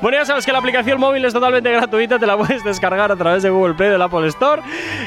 [0.00, 3.16] bueno, ya sabes que la aplicación móvil es totalmente gratuita, te la puedes descargar a
[3.16, 4.62] través de Google Play del Apple Store.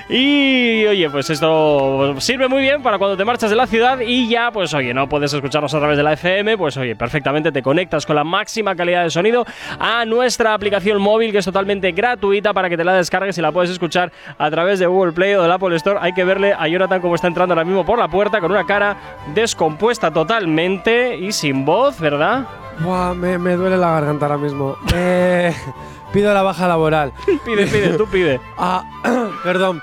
[0.09, 4.27] Y oye, pues esto sirve muy bien para cuando te marchas de la ciudad y
[4.29, 7.61] ya, pues oye, no puedes escucharnos a través de la FM, pues oye, perfectamente te
[7.61, 9.45] conectas con la máxima calidad de sonido
[9.79, 13.51] a nuestra aplicación móvil que es totalmente gratuita para que te la descargues y la
[13.51, 15.99] puedes escuchar a través de Google Play o del Apple Store.
[16.01, 18.65] Hay que verle a Jonathan como está entrando ahora mismo por la puerta con una
[18.65, 18.97] cara
[19.33, 22.45] descompuesta totalmente y sin voz, ¿verdad?
[22.81, 24.77] Buah, me, me duele la garganta ahora mismo.
[24.93, 25.53] Eh,
[26.13, 27.13] pido la baja laboral.
[27.45, 28.39] Pide, pide, tú pide.
[28.57, 28.83] Ah,
[29.43, 29.81] perdón.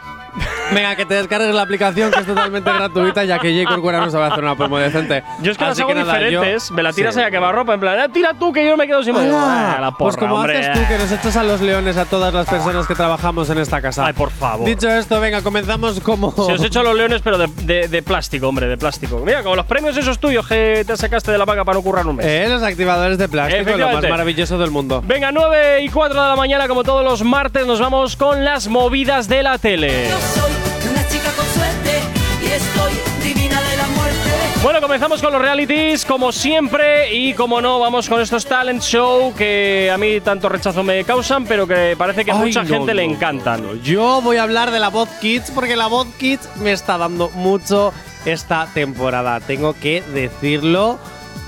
[0.72, 3.68] Venga, que te descargues la aplicación que es totalmente gratuita, ya que J.
[3.72, 5.22] Corcuera no sabe hacer una promo decente.
[5.40, 7.20] Yo es que las hago nada, yo- diferentes, me la tiras Sí.
[7.20, 9.22] a quemarropa, en plan, "Ah, tira tú que yo me quedo sin voz".
[9.22, 9.76] ¡Hala!
[9.76, 10.58] Ah, la pues como hombre.
[10.58, 13.58] haces tú, que nos echas a los leones a todas las personas que trabajamos en
[13.58, 14.06] esta casa.
[14.06, 14.66] Ay, por favor.
[14.66, 16.32] Dicho esto, venga, comenzamos como.
[16.32, 19.22] Si os he hecho los leones, pero de, de- de plástico, hombre, de plástico.
[19.24, 22.06] Mira, como los premios esos tuyos que te sacaste de la vaca para no currar
[22.06, 22.26] un mes.
[22.26, 25.02] Eh, los activadores de plástico, lo más maravilloso del mundo.
[25.06, 28.66] Venga, 9 y 4 de la mañana, como todos los martes, nos vamos con las
[28.68, 30.08] movidas de la tele.
[30.34, 32.00] Soy una chica con suerte
[32.42, 34.16] y estoy divina de la muerte.
[34.62, 39.32] Bueno, comenzamos con los realities, como siempre, y como no, vamos con estos talent show
[39.34, 42.68] que a mí tanto rechazo me causan, pero que parece que a Ay, mucha no,
[42.68, 43.82] gente le no, encantan.
[43.82, 47.28] Yo voy a hablar de la voz Kids porque la voz Kids me está dando
[47.30, 47.92] mucho
[48.24, 49.40] esta temporada.
[49.40, 50.98] Tengo que decirlo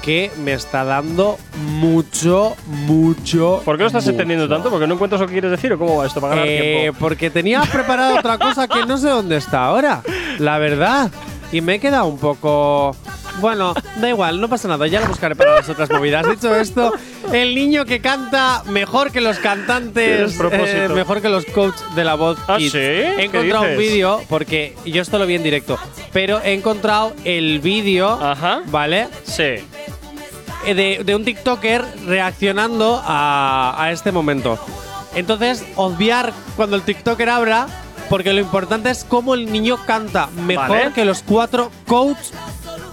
[0.09, 3.61] que me está dando mucho, mucho.
[3.63, 4.13] ¿Por qué lo estás mucho.
[4.13, 4.71] entendiendo tanto?
[4.71, 6.99] ¿Porque no encuentras lo que quieres decir o cómo va esto para ganar Eh, tiempo?
[6.99, 10.01] porque tenía preparado otra cosa que no sé dónde está ahora,
[10.39, 11.11] la verdad.
[11.53, 12.97] Y me he quedado un poco.
[13.43, 16.27] Bueno, da igual, no pasa nada, ya lo buscaré para las otras movidas.
[16.29, 16.93] Dicho esto,
[17.31, 22.15] el niño que canta mejor que los cantantes, eh, mejor que los coaches de la
[22.15, 22.39] voz.
[22.49, 22.73] ¿Ah, Kids.
[22.73, 22.79] sí?
[22.79, 25.79] He ¿Qué encontrado un vídeo, porque yo esto lo vi en directo,
[26.15, 28.19] pero he encontrado el vídeo.
[28.71, 29.09] ¿vale?
[29.25, 29.57] Sí.
[30.71, 34.59] Eh, de, de un TikToker reaccionando a, a este momento.
[35.15, 37.67] Entonces, obviar cuando el TikToker abra,
[38.09, 40.93] porque lo importante es cómo el niño canta mejor Vale.
[40.93, 42.33] que los cuatro coaches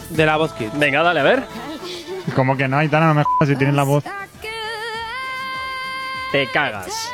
[0.10, 0.70] de la voz kid.
[0.76, 1.44] Venga, dale, a ver.
[2.36, 4.04] Como que no, Aitana, no me jodas si tienes la voz.
[6.32, 7.12] Te cagas.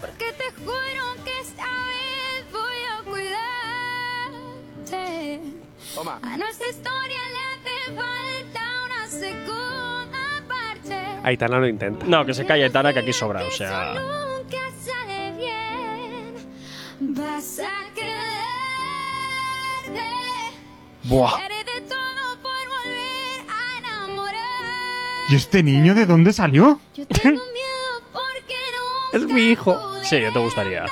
[0.00, 3.02] Porque te juro que esta vez voy a
[4.84, 5.40] cuidarte.
[5.94, 6.18] Toma.
[6.22, 8.37] A nuestra historia le hace falta.
[11.22, 12.06] Aitana lo intenta.
[12.06, 13.94] No, que se calle Aitana, que aquí sobra, o sea.
[13.94, 16.34] Nunca sale bien.
[17.00, 18.18] Vas a quedarte.
[21.04, 21.48] Buah.
[25.30, 26.80] ¿Y este niño de dónde salió?
[29.10, 29.74] Es mi hijo.
[30.02, 30.84] Sí, yo te gustaría.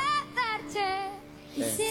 [1.55, 1.85] Y si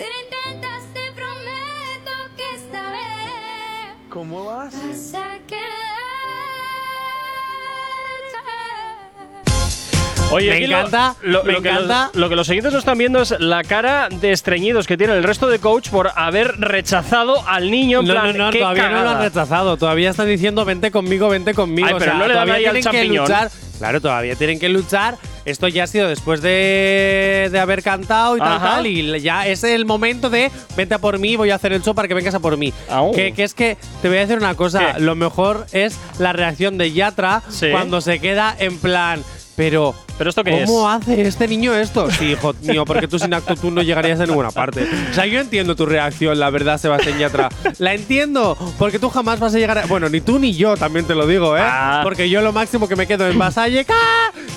[10.32, 12.06] Oye, Me lo- encanta, Lo, me lo que encanta.
[12.14, 15.14] Los, lo que los siguientes no están viendo es la cara de estreñidos que tiene
[15.14, 18.02] el resto de coach por haber rechazado al niño.
[18.02, 19.24] En No, plan, no, no, todavía no lo han cagada.
[19.30, 19.78] rechazado.
[19.78, 21.88] Todavía están diciendo vente conmigo, vente conmigo.
[21.88, 23.28] Ay, O pero sea, no le dan ahí al champiñón.
[23.78, 25.18] Claro, todavía tienen que luchar.
[25.46, 28.88] Esto ya ha sido después de, de haber cantado y tal, tal.
[28.88, 31.94] Y ya es el momento de vente a por mí, voy a hacer el show
[31.94, 32.74] para que vengas a por mí.
[32.90, 33.12] Au.
[33.14, 34.94] Que, que es que te voy a decir una cosa.
[34.96, 35.02] ¿Qué?
[35.02, 37.68] Lo mejor es la reacción de Yatra Sí.
[37.70, 39.22] cuando se queda en plan.
[39.56, 41.02] Pero, ¿Pero esto qué ¿cómo es?
[41.02, 42.12] hace este niño esto?
[42.12, 44.86] Sí, hijo mío, porque tú sin acto tú no llegarías a ninguna parte.
[45.12, 47.50] O sea, yo entiendo tu reacción, la verdad, Sebastián Yatra.
[47.78, 49.86] La entiendo, porque tú jamás vas a llegar a…
[49.86, 51.62] Bueno, ni tú ni yo, también te lo digo, ¿eh?
[51.64, 52.02] Ah.
[52.04, 53.86] Porque yo lo máximo que me quedo en Vasalle…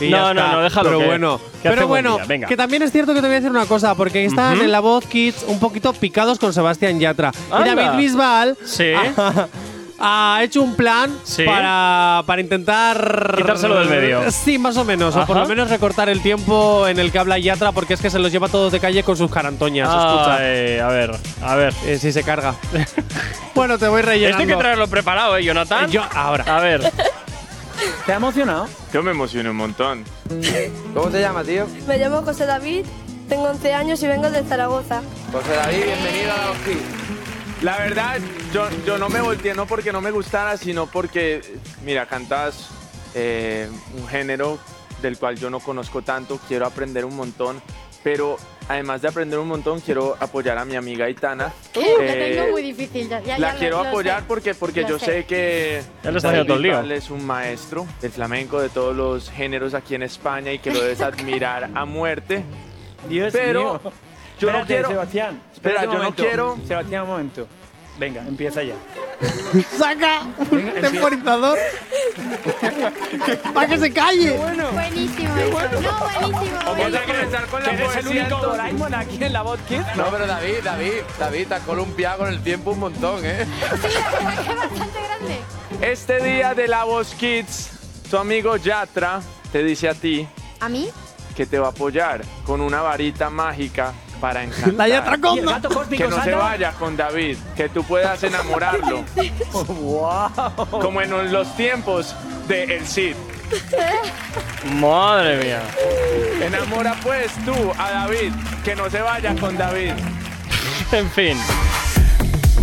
[0.01, 0.53] y No, ya no, está.
[0.53, 2.47] no, déjalo Pero que- bueno, que pero buen bueno, venga.
[2.49, 4.65] que también es cierto que te voy a decir una cosa, porque están Ujú.
[4.65, 7.33] en la voz Kids un poquito picados con Sebastián Yatra.
[7.49, 7.65] Y.
[7.65, 8.93] David Bisbal Sí.
[10.01, 11.45] ha hecho un plan Sí.
[11.45, 14.31] para, para intentar Quitárselo del medio.
[14.31, 15.17] Sí, más o menos.
[15.17, 15.43] O por Ajá.
[15.45, 18.31] lo menos recortar el tiempo en el que habla Yatra, porque es que se los
[18.33, 19.89] lleva todos de calle con sus carantoñas.
[19.89, 20.37] Escucha.
[20.37, 21.11] Ay, a ver,
[21.43, 21.75] a ver.
[21.85, 22.55] Eh, si se carga.
[23.55, 24.39] bueno, te voy rellenando.
[24.43, 25.87] Esto hay que traerlo preparado, ¿eh, Jonathan?
[25.89, 26.45] Eh, yo ahora.
[26.57, 26.93] A ver.
[28.07, 28.69] ¿Te ha emocionado?
[28.93, 30.05] Yo me emocioné un montón.
[30.95, 31.67] ¿Cómo te llamas, tío?
[31.87, 32.85] Me llamo José David,
[33.29, 35.03] tengo 11 años y vengo de Zaragoza.
[35.33, 36.79] José David, bienvenido a la Oski.
[37.63, 38.19] La verdad,
[38.53, 41.41] yo, yo no me volteé no porque no me gustara, sino porque,
[41.85, 42.69] mira, cantas
[43.15, 44.59] eh, un género
[45.03, 47.61] del cual yo no conozco tanto, quiero aprender un montón,
[48.05, 48.37] pero
[48.69, 51.53] además de aprender un montón, quiero apoyar a mi amiga Aitana.
[51.75, 53.09] lo Eh, tengo muy difícil.
[53.09, 54.25] Ya, ya la lo- quiero lo apoyar sé.
[54.29, 55.05] porque, porque yo sé.
[55.05, 55.83] sé que.
[56.05, 60.71] Bisbal es un maestro del flamenco, de todos los géneros aquí en España y que
[60.73, 62.45] lo debes admirar a muerte.
[63.09, 63.93] Dios Pero mío.
[64.39, 65.43] Yo no Espérate, quiero- Sebastián.
[65.53, 66.23] Espera, yo no momento.
[66.23, 67.47] quiero- Sebastián, un momento.
[67.99, 68.75] Venga, empieza ya.
[69.77, 70.21] ¡Saca
[70.53, 71.59] un temporizador!
[73.53, 74.37] ¡Para que se calle!
[74.73, 75.81] Buenísimo eso.
[75.81, 75.99] No,
[76.31, 76.59] buenísimo.
[76.65, 78.11] Vamos a comenzar con la ¿Eres el poesía.
[78.11, 78.49] único entonces.
[78.51, 79.97] Doraemon aquí en la voz Kids?
[79.97, 83.45] No, pero David, David, David, te has columpiado con el tiempo un montón, ¿eh?
[83.45, 85.91] Sí, la verdad que es bastante grande.
[85.93, 87.71] Este día de la Voz Kids,
[88.11, 89.21] tu amigo Yatra
[89.53, 90.27] te dice a ti
[90.61, 90.89] ¿A mí?
[91.37, 94.75] que te va a apoyar con una varita mágica para encantar.
[94.75, 95.53] ¡La Yatra ¿Y el Conda!
[95.53, 99.05] gato cósmico Que no se vaya con David, que tú puedas enamorarlo,
[99.53, 100.55] ¡Wow!
[100.71, 102.15] como en los tiempos
[102.47, 103.15] de El Cid.
[104.75, 105.63] Madre mía.
[106.43, 108.33] Enamora pues tú a David,
[108.65, 109.93] que no se vaya con David.
[110.93, 111.37] En fin.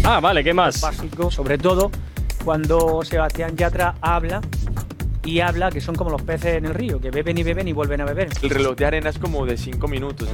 [0.04, 0.82] Ah, vale, ¿qué más?
[0.82, 1.92] Básico, sobre todo
[2.44, 4.42] cuando Sebastián Yatra habla
[5.26, 7.74] y habla que son como los peces en el río, que beben y beben y
[7.74, 8.30] vuelven a beber.
[8.42, 10.30] El reloj de arena es como de 5 minutos.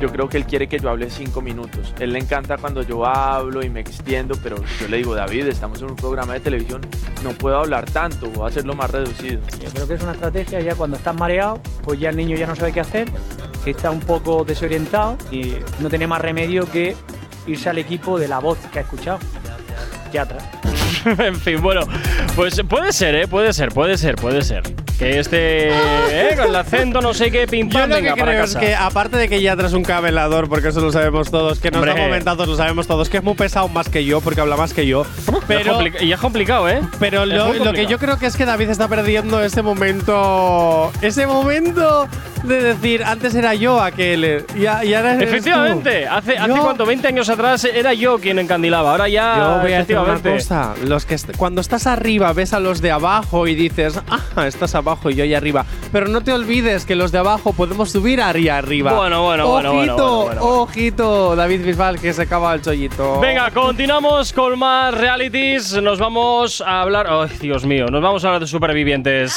[0.00, 1.94] Yo creo que él quiere que yo hable 5 minutos.
[2.00, 5.80] Él le encanta cuando yo hablo y me extiendo, pero yo le digo, David, estamos
[5.80, 6.80] en un programa de televisión,
[7.22, 9.40] no puedo hablar tanto, voy a hacerlo más reducido.
[9.62, 12.46] Yo creo que es una estrategia ya cuando estás mareado, pues ya el niño ya
[12.46, 13.08] no sabe qué hacer,
[13.64, 16.96] que está un poco desorientado y no tiene más remedio que
[17.46, 19.18] irse al equipo de la voz que ha escuchado.
[21.18, 21.80] En fin, bueno,
[22.36, 23.26] pues puede ser, ¿eh?
[23.26, 24.62] Puede ser, puede ser, puede ser.
[25.02, 28.20] Que este, eh, con el acento, no sé qué, pim Yo pam, lo venga, que
[28.20, 28.60] para creo es casa.
[28.64, 31.78] que, aparte de que ya tras un cabelador, porque eso lo sabemos todos, que nos
[31.80, 31.94] Hombre.
[31.94, 34.72] da momentazos, lo sabemos todos, que es muy pesado más que yo, porque habla más
[34.72, 35.04] que yo.
[35.48, 36.80] Pero, Es compli- y es complicado, ¿eh?
[37.00, 37.88] pero Es lo, muy lo que complicado.
[37.90, 40.92] yo creo que es que David está perdiendo ese momento.
[41.02, 42.06] Ese momento
[42.44, 44.44] de decir, antes era yo aquel.
[44.56, 45.34] Y, a- y ahora eres tú.
[45.34, 49.62] Efectivamente, hace, hace Yo- cuánto, 20 años atrás era yo quien encandilaba, ahora ya Yo
[49.62, 50.30] voy a decir una efectivamente.
[50.32, 50.74] cosa.
[50.86, 53.98] Los que est- cuando estás arriba ves a los de abajo y dices,
[54.36, 55.64] ah, estás abajo y yo ahí arriba.
[55.90, 58.92] Pero no te olvides que los de abajo podemos subir ahí arriba.
[58.92, 60.62] Bueno, bueno, ojito, bueno, bueno, bueno, bueno, bueno.
[60.62, 63.20] ojito, David Bisbal que se acaba el chollito.
[63.20, 65.80] Venga, continuamos con más realities.
[65.82, 67.06] Nos vamos a hablar.
[67.08, 67.86] ¡Ay, Dios mío!
[67.86, 69.34] Nos vamos a hablar de supervivientes.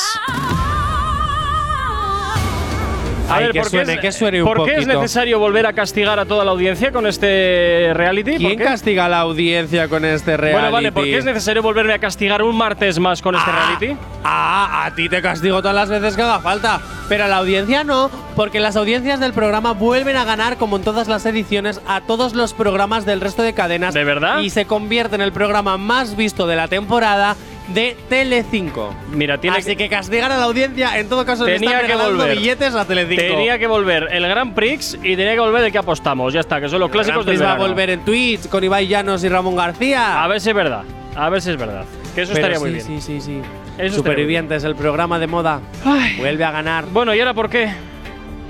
[3.30, 5.40] A Ay, ver, que ¿por qué suene, es- que suene un ¿Por qué es necesario
[5.40, 8.32] volver a castigar a toda la audiencia con este reality?
[8.34, 8.64] ¿Por ¿Quién qué?
[8.64, 10.60] castiga a la audiencia con este reality?
[10.62, 13.98] Bueno, vale, ¿por qué es necesario volverme a castigar un martes más con este reality?
[14.24, 16.80] Ah, a ti te castigo todas las veces que haga falta.
[17.10, 20.84] Pero a la audiencia no, porque las audiencias del programa vuelven a ganar, como en
[20.84, 23.94] todas las ediciones, a todos los programas del resto de cadenas.
[23.96, 24.40] ¿De verdad?
[24.40, 27.36] Y se convierte en el programa más visto de la temporada
[27.68, 28.94] de Telecinco.
[29.12, 32.38] Mira, tiene Así que castigar a la audiencia, en todo caso, Tenía que volver.
[32.38, 33.22] billetes a Telecinco.
[33.22, 36.34] Tenía que volver el Grand Prix y tenía que volver el que apostamos.
[36.34, 39.24] Ya está, que son los clásicos del va a volver en Twitch con Ibai Llanos
[39.24, 40.24] y Ramón García.
[40.24, 40.84] A ver si es verdad.
[41.16, 41.86] A ver si es verdad.
[42.14, 42.86] Que eso Pero estaría muy bien.
[42.86, 43.42] Sí, sí, sí.
[43.78, 45.60] Eso Supervivientes, el programa de moda.
[46.18, 46.86] Vuelve a ganar.
[46.86, 47.70] Bueno, ¿y ahora por qué?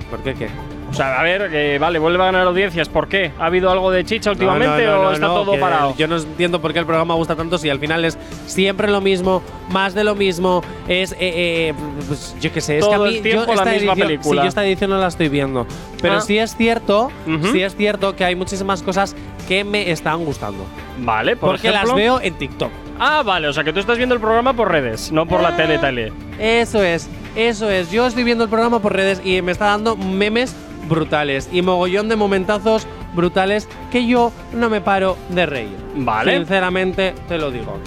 [0.10, 0.50] ¿Por qué qué?
[0.96, 2.88] O sea, a ver, que vale, vuelve a ganar audiencias.
[2.88, 3.34] ¿Por qué?
[3.38, 5.94] ¿Ha habido algo de chicha últimamente No, no, no, o está todo parado?
[5.98, 9.02] Yo no entiendo por qué el programa gusta tanto si al final es siempre lo
[9.02, 10.64] mismo, más de lo mismo.
[10.88, 11.74] Es, eh, eh,
[12.08, 14.08] pues, yo qué sé, es que a Todo mí el tiempo yo la misma edición,
[14.08, 14.42] película.
[14.42, 15.68] Sí, yo esta edición no la estoy viendo.
[16.02, 16.22] Pero Ah.
[16.22, 17.12] sí es cierto,
[17.52, 19.18] sí es cierto que hay muchísimas cosas
[19.50, 20.66] que me están gustando.
[21.00, 21.90] Vale, por porque ejemplo.
[21.90, 22.72] las veo en TikTok.
[23.02, 25.50] Ah, vale, o sea que tú estás viendo el programa por redes, no por Ah.
[25.52, 26.14] la tele, tele.
[26.40, 27.92] Eso es, eso es.
[27.92, 30.56] Yo estoy viendo el programa por redes y me está dando memes
[30.88, 35.76] brutales y mogollón de momentazos brutales que yo no me paro de reír.
[35.96, 36.36] Vale.
[36.38, 37.78] Sinceramente te lo digo.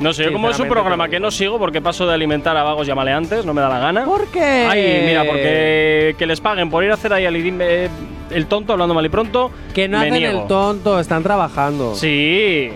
[0.00, 2.64] No sé, yo como es un programa que no sigo porque paso de alimentar a
[2.64, 4.04] vagos y a maleantes, no me da la gana.
[4.04, 4.66] ¿Por qué?
[4.68, 7.88] Ay, mira, porque que les paguen por ir a hacer ahí al idim- eh,
[8.30, 9.52] el tonto hablando mal y pronto.
[9.72, 10.42] Que no me hacen niego.
[10.42, 11.94] el tonto, están trabajando.
[11.94, 12.70] Sí.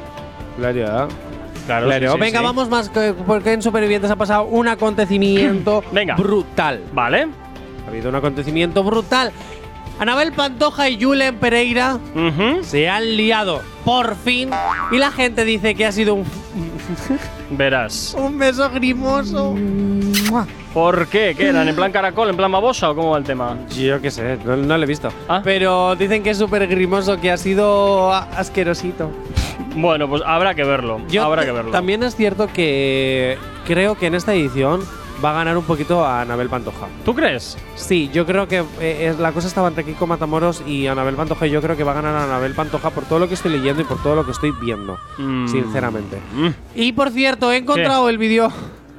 [0.57, 1.09] Claro.
[1.67, 2.07] Claro, Claro.
[2.07, 2.45] sí, sí, Venga, sí.
[2.45, 6.15] vamos más que- porque en Supervivientes ha pasado un acontecimiento Venga.
[6.15, 6.81] brutal.
[6.93, 7.27] Vale.
[7.85, 9.33] Ha habido un acontecimiento brutal.
[9.99, 11.99] Anabel Pantoja y Julen Pereira
[12.63, 14.51] se han liado por fin
[14.93, 16.25] y la gente dice que ha sido un,
[17.51, 18.15] Verás.
[18.19, 19.57] un beso grimoso.
[20.73, 21.35] ¿Por qué?
[21.37, 21.67] ¿Qué eran?
[21.67, 22.29] ¿En plan caracol?
[22.29, 23.57] ¿En plan babosa o cómo va el tema?
[23.71, 25.09] Yo qué sé, no, no lo he visto.
[25.29, 25.41] Ah.
[25.43, 29.11] Pero dicen que es súper grimoso, que ha sido asquerosito.
[29.75, 31.01] Bueno, pues habrá que verlo.
[31.09, 31.73] Yo habrá que verlo.
[31.73, 34.83] También es cierto que creo que en esta edición
[35.25, 36.87] va a ganar un poquito a Anabel Pantoja.
[37.05, 37.57] ¿Tú crees?
[37.75, 41.47] Sí, yo creo que eh, la cosa estaba entre Kiko Matamoros y Anabel Pantoja.
[41.47, 43.53] Y yo creo que va a ganar a Anabel Pantoja por todo lo que estoy
[43.53, 45.49] leyendo y por todo lo que estoy viendo, Mm.
[45.49, 46.19] sinceramente.
[46.35, 46.49] Mm.
[46.75, 48.53] Y por cierto, he encontrado el vídeo.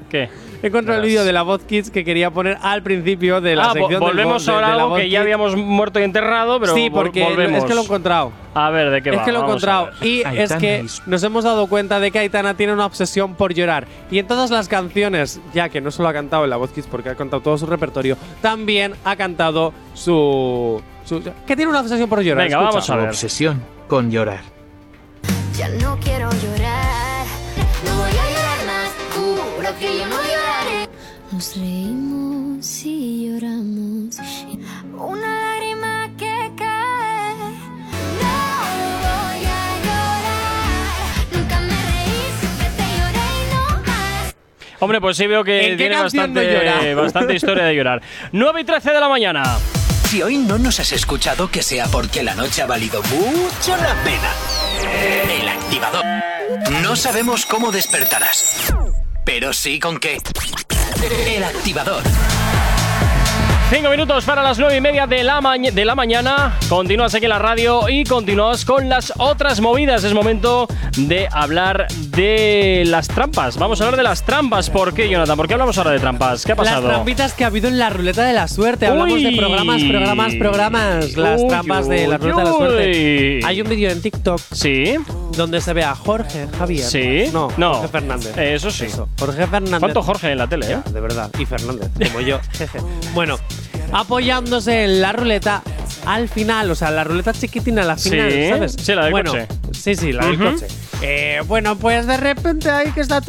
[0.10, 0.30] ¿Qué?
[0.62, 3.68] He encontrado el vídeo de la Voz Kids que quería poner al principio de la
[3.70, 5.56] Ah, sección del volvemos Voz- de- ahora de a la algo Voz que ya habíamos
[5.56, 7.60] muerto y enterrado, pero sí, porque volvemos.
[7.60, 8.32] es que lo he encontrado.
[8.54, 9.24] A ver, ¿de qué Es va?
[9.24, 9.90] que lo he encontrado.
[10.02, 13.88] Y es que nos hemos dado cuenta de que Aitana tiene una obsesión por llorar.
[14.12, 16.88] Y en todas las canciones, ya que no solo ha cantado en la Voz Kids
[16.88, 20.82] porque ha cantado todo su repertorio, también ha cantado su.
[21.06, 22.44] su- que tiene una obsesión por llorar.
[22.44, 22.70] Venga, escucha.
[22.72, 23.08] vamos a ver.
[23.10, 24.42] Obsesión con llorar.
[25.58, 27.26] Ya no quiero llorar,
[27.86, 30.39] no voy a llorar más, juro que yo no lloraré.
[31.40, 34.18] Nos reímos y lloramos,
[34.92, 37.34] una lágrima que cae.
[38.20, 38.36] No
[39.00, 44.36] voy a llorar, nunca me reí, siempre te lloré y no más.
[44.80, 46.96] Hombre, pues sí veo que ¿En qué tiene no bastante, llora?
[47.02, 48.02] bastante historia de llorar.
[48.34, 49.60] 9 y 13 de la mañana.
[50.10, 53.96] Si hoy no nos has escuchado, que sea porque la noche ha valido mucho la
[54.04, 54.34] pena.
[55.40, 56.04] El activador.
[56.82, 58.74] No sabemos cómo despertarás,
[59.24, 60.18] pero sí con qué.
[61.02, 62.04] El activador.
[63.70, 65.40] 5 minutos para las 9 y media de la,
[65.72, 66.58] de la mañana.
[66.68, 70.04] Continúas aquí en la radio y continúas con las otras movidas.
[70.04, 70.68] Es momento
[70.98, 73.58] de hablar de las trampas.
[73.60, 74.72] Vamos a hablar de las trampas.
[74.72, 75.38] ¿Por qué, Jonathan?
[75.38, 76.46] ¿Por qué hablamos ahora de trampas?
[76.46, 76.88] ¿Qué ha pasado?
[76.88, 78.88] Las trampitas que ha habido en la ruleta de la suerte.
[78.88, 81.16] Hablamos de programas, programas, programas.
[81.16, 83.40] Las Uy, trampas de la uy, ruleta de la suerte.
[83.46, 84.42] Hay un vídeo en TikTok.
[84.52, 84.96] Sí.
[85.38, 86.86] Donde se ve a Jorge Javier.
[86.86, 87.30] Sí.
[87.32, 87.76] No, No.
[87.76, 88.36] Jorge Fernández.
[88.36, 88.88] Eso sí.
[89.20, 89.80] Jorge Fernández.
[89.80, 90.78] ¿Cuánto Jorge en la tele, eh?
[90.92, 91.30] De verdad.
[91.38, 92.40] Y Fernández, como yo.
[92.54, 92.80] Jeje.
[93.14, 93.38] bueno,
[93.92, 95.62] apoyándose en la ruleta
[96.06, 98.50] al final, o sea, la ruleta chiquitina a la final, Sí.
[98.50, 98.76] ¿sabes?
[98.82, 99.48] Sí, la del bueno, coche.
[99.74, 100.68] Sí, sí, la del coche.
[101.02, 103.22] Eh, bueno, pues de repente ahí que está.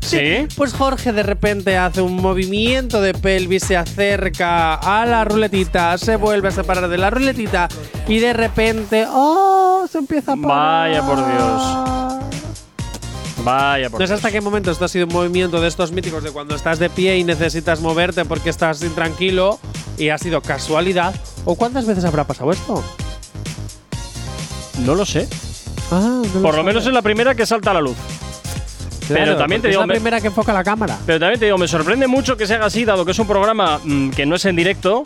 [0.00, 0.46] Sí.
[0.56, 6.16] Pues Jorge de repente hace un movimiento de pelvis, se acerca a la ruletita, se
[6.16, 7.68] vuelve a separar de la ruletita
[8.06, 9.04] y de repente.
[9.08, 9.86] ¡Oh!
[9.90, 10.90] Se empieza a parar.
[10.90, 12.07] Vaya por Dios.
[13.44, 16.22] Vaya por No sé hasta qué momento esto ha sido un movimiento de estos míticos
[16.24, 19.58] de cuando estás de pie y necesitas moverte porque estás intranquilo
[19.96, 21.14] y ha sido casualidad.
[21.44, 22.82] ¿O cuántas veces habrá pasado esto?
[24.84, 25.28] No lo sé.
[25.90, 27.96] Ah, no Por lo menos es la primera que salta a la luz.
[29.08, 30.98] pero también te es digo, la me- primera que enfoca la cámara.
[31.06, 33.26] Pero también te digo, me sorprende mucho que se haga así, dado que es un
[33.26, 35.02] programa mm, que no es en directo.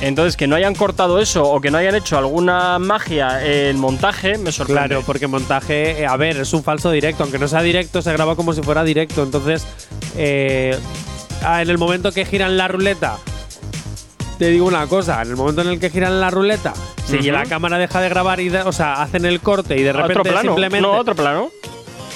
[0.00, 4.38] Entonces, que no hayan cortado eso o que no hayan hecho alguna magia en montaje,
[4.38, 4.86] me sorprende.
[4.88, 7.24] Claro, porque montaje, eh, a ver, es un falso directo.
[7.24, 9.24] Aunque no sea directo, se graba como si fuera directo.
[9.24, 9.66] Entonces,
[10.16, 10.78] eh,
[11.42, 13.16] ah, en el momento que giran la ruleta,
[14.38, 16.74] te digo una cosa: en el momento en el que giran la ruleta,
[17.06, 19.92] si la cámara deja de grabar y, de- o sea, hacen el corte y de
[19.92, 20.40] repente otro plano.
[20.42, 20.80] simplemente.
[20.86, 21.48] No, otro plano.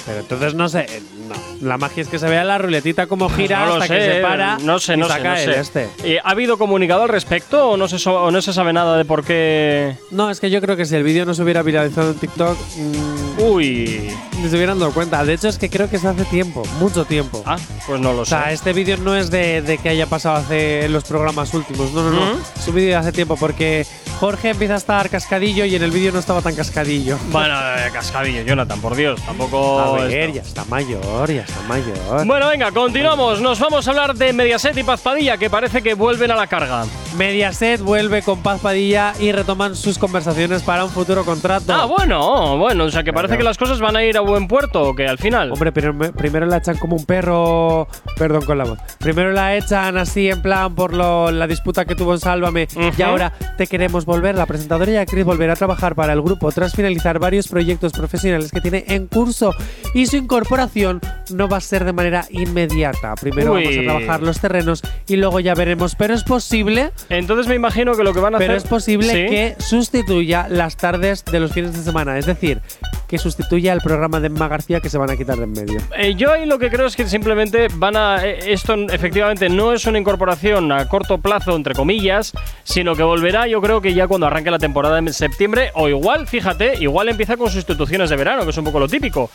[0.05, 1.35] Pero entonces no sé, eh, no.
[1.63, 4.21] La magia es que se vea la ruletita como gira No hasta sé, que se
[4.21, 4.57] para.
[4.59, 5.59] No sé, y no sé, saca no el sé.
[5.59, 5.89] este.
[6.03, 8.97] Eh, ¿Ha habido comunicado al respecto o no, se so- o no se sabe nada
[8.97, 9.95] de por qué?
[10.11, 12.57] No, es que yo creo que si el vídeo no se hubiera viralizado en TikTok,
[12.77, 14.09] mm, Uy.
[14.49, 15.23] se hubieran dado cuenta.
[15.23, 17.41] De hecho, es que creo que es hace tiempo, mucho tiempo.
[17.45, 17.57] Ah,
[17.87, 18.31] pues no lo O sé.
[18.31, 21.91] sea, este vídeo no es de, de que haya pasado hace los programas últimos.
[21.91, 22.31] No, no, no.
[22.33, 22.39] Ujú.
[22.59, 23.85] Es un vídeo de hace tiempo porque
[24.19, 27.17] Jorge empieza a estar cascadillo y en el vídeo no estaba tan cascadillo.
[27.31, 29.79] Bueno, eh, cascadillo, Jonathan, por Dios, tampoco.
[29.79, 32.25] A ver, ya está mayor, ya está mayor.
[32.25, 33.41] Bueno, venga, continuamos.
[33.41, 36.47] Nos vamos a hablar de Mediaset y Paz Padilla, que parece que vuelven a la
[36.47, 36.85] carga.
[37.17, 41.73] Mediaset vuelve con Paz Padilla y retoman sus conversaciones para un futuro contrato.
[41.73, 44.47] Ah, bueno, bueno, o sea que parece que las cosas van a ir a buen
[44.47, 45.51] puerto, o que al final.
[45.51, 47.87] Hombre, pero primero la echan como un perro.
[48.17, 48.79] Perdón con la voz.
[48.99, 52.67] Primero la echan así en plan por lo- la disputa que tuvo en Sálvame.
[52.97, 54.35] Y ahora te queremos volver.
[54.35, 58.51] La presentadora y actriz volverá a trabajar para el grupo tras finalizar varios proyectos profesionales
[58.51, 59.53] que tiene en curso.
[59.93, 60.99] Y su incorporación
[61.29, 63.15] no va a ser de manera inmediata.
[63.15, 63.63] Primero Uy.
[63.63, 65.95] vamos a trabajar los terrenos y luego ya veremos.
[65.95, 66.91] Pero es posible.
[67.09, 68.63] Entonces me imagino que lo que van a Pero hacer.
[68.65, 69.25] es posible Sí.
[69.29, 72.17] que sustituya las tardes de los fines de semana.
[72.17, 72.61] Es decir,
[73.07, 75.79] que sustituya el programa de Emma García que se van a quitar de en medio.
[75.97, 78.25] Eh, yo ahí lo que creo es que simplemente van a.
[78.25, 82.31] eh, esto efectivamente no es una incorporación a corto plazo, entre comillas,
[82.63, 86.27] sino que volverá, yo creo que ya cuando arranque la temporada en septiembre, o igual,
[86.27, 89.29] fíjate, igual empieza con sustituciones de verano, que es un poco lo típico.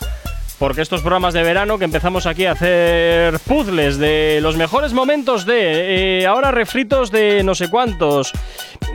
[0.59, 5.46] Porque estos programas de verano que empezamos aquí a hacer puzzles de los mejores momentos
[5.46, 6.20] de.
[6.22, 8.32] eh, ahora refritos de no sé cuántos.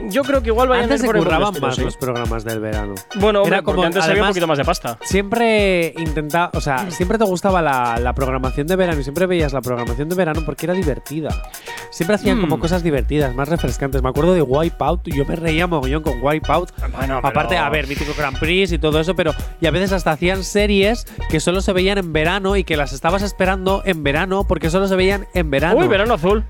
[0.09, 1.81] Yo creo que igual vayan Antes a se ir por curraban estilo, más sí.
[1.83, 2.95] los programas del verano.
[3.15, 4.97] Bueno, hombre, Era como- antes había un además, poquito más de pasta.
[5.03, 9.53] Siempre intentaba, o sea, siempre te gustaba la, la programación de verano y siempre veías
[9.53, 11.29] la programación de verano porque era divertida.
[11.91, 12.41] Siempre hacían Mm.
[12.41, 14.01] como cosas divertidas, más refrescantes.
[14.03, 16.71] Me acuerdo de Wipeout, yo me reía mogollón con Wipeout.
[16.79, 19.93] Bueno, pero- Aparte, a ver, mítico Grand Prix y todo eso, pero y a veces
[19.93, 24.03] hasta hacían series que solo se veían en verano y que las estabas esperando en
[24.03, 25.77] verano porque solo se veían en verano.
[25.77, 26.43] Uy, verano azul.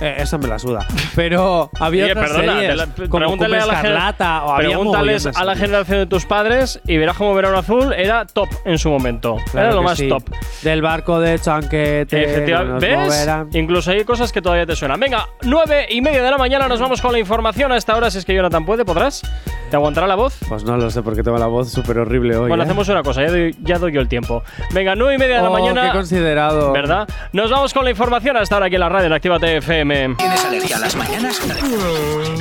[0.00, 0.86] Eh, eso me la suda.
[1.14, 4.56] Pero había Oye, otras perdona, series, de la- como pregúntale Cumbia a la, Escarlata, o
[4.56, 8.78] pregúntales a la generación de tus padres y verás como Verano Azul era top en
[8.78, 9.36] su momento.
[9.52, 10.08] Claro era lo más sí.
[10.08, 10.22] top.
[10.62, 12.24] Del barco de Chanquete.
[12.24, 12.86] Efectivamente.
[12.96, 13.28] ¿Ves?
[13.52, 15.00] Incluso hay cosas que todavía te suenan.
[15.00, 17.72] Venga, nueve y media de la mañana nos vamos con la información.
[17.72, 19.22] A esta hora, si es que Jonathan puede, ¿podrás?
[19.70, 20.36] ¿Te aguantará la voz?
[20.48, 22.48] Pues no lo sé porque tengo la voz súper horrible hoy.
[22.48, 22.66] bueno, ¿eh?
[22.66, 24.42] hacemos una cosa, ya doy, ya doy yo el tiempo.
[24.72, 25.86] Venga, nueve y media de la Oh, mañana.
[25.86, 26.72] Qué considerado.
[26.72, 27.08] ¿Verdad?
[27.32, 29.85] Nos vamos con la información hasta ahora aquí en la radio en Actívate FM.
[29.88, 31.40] ¿Tienes alergia a las mañanas?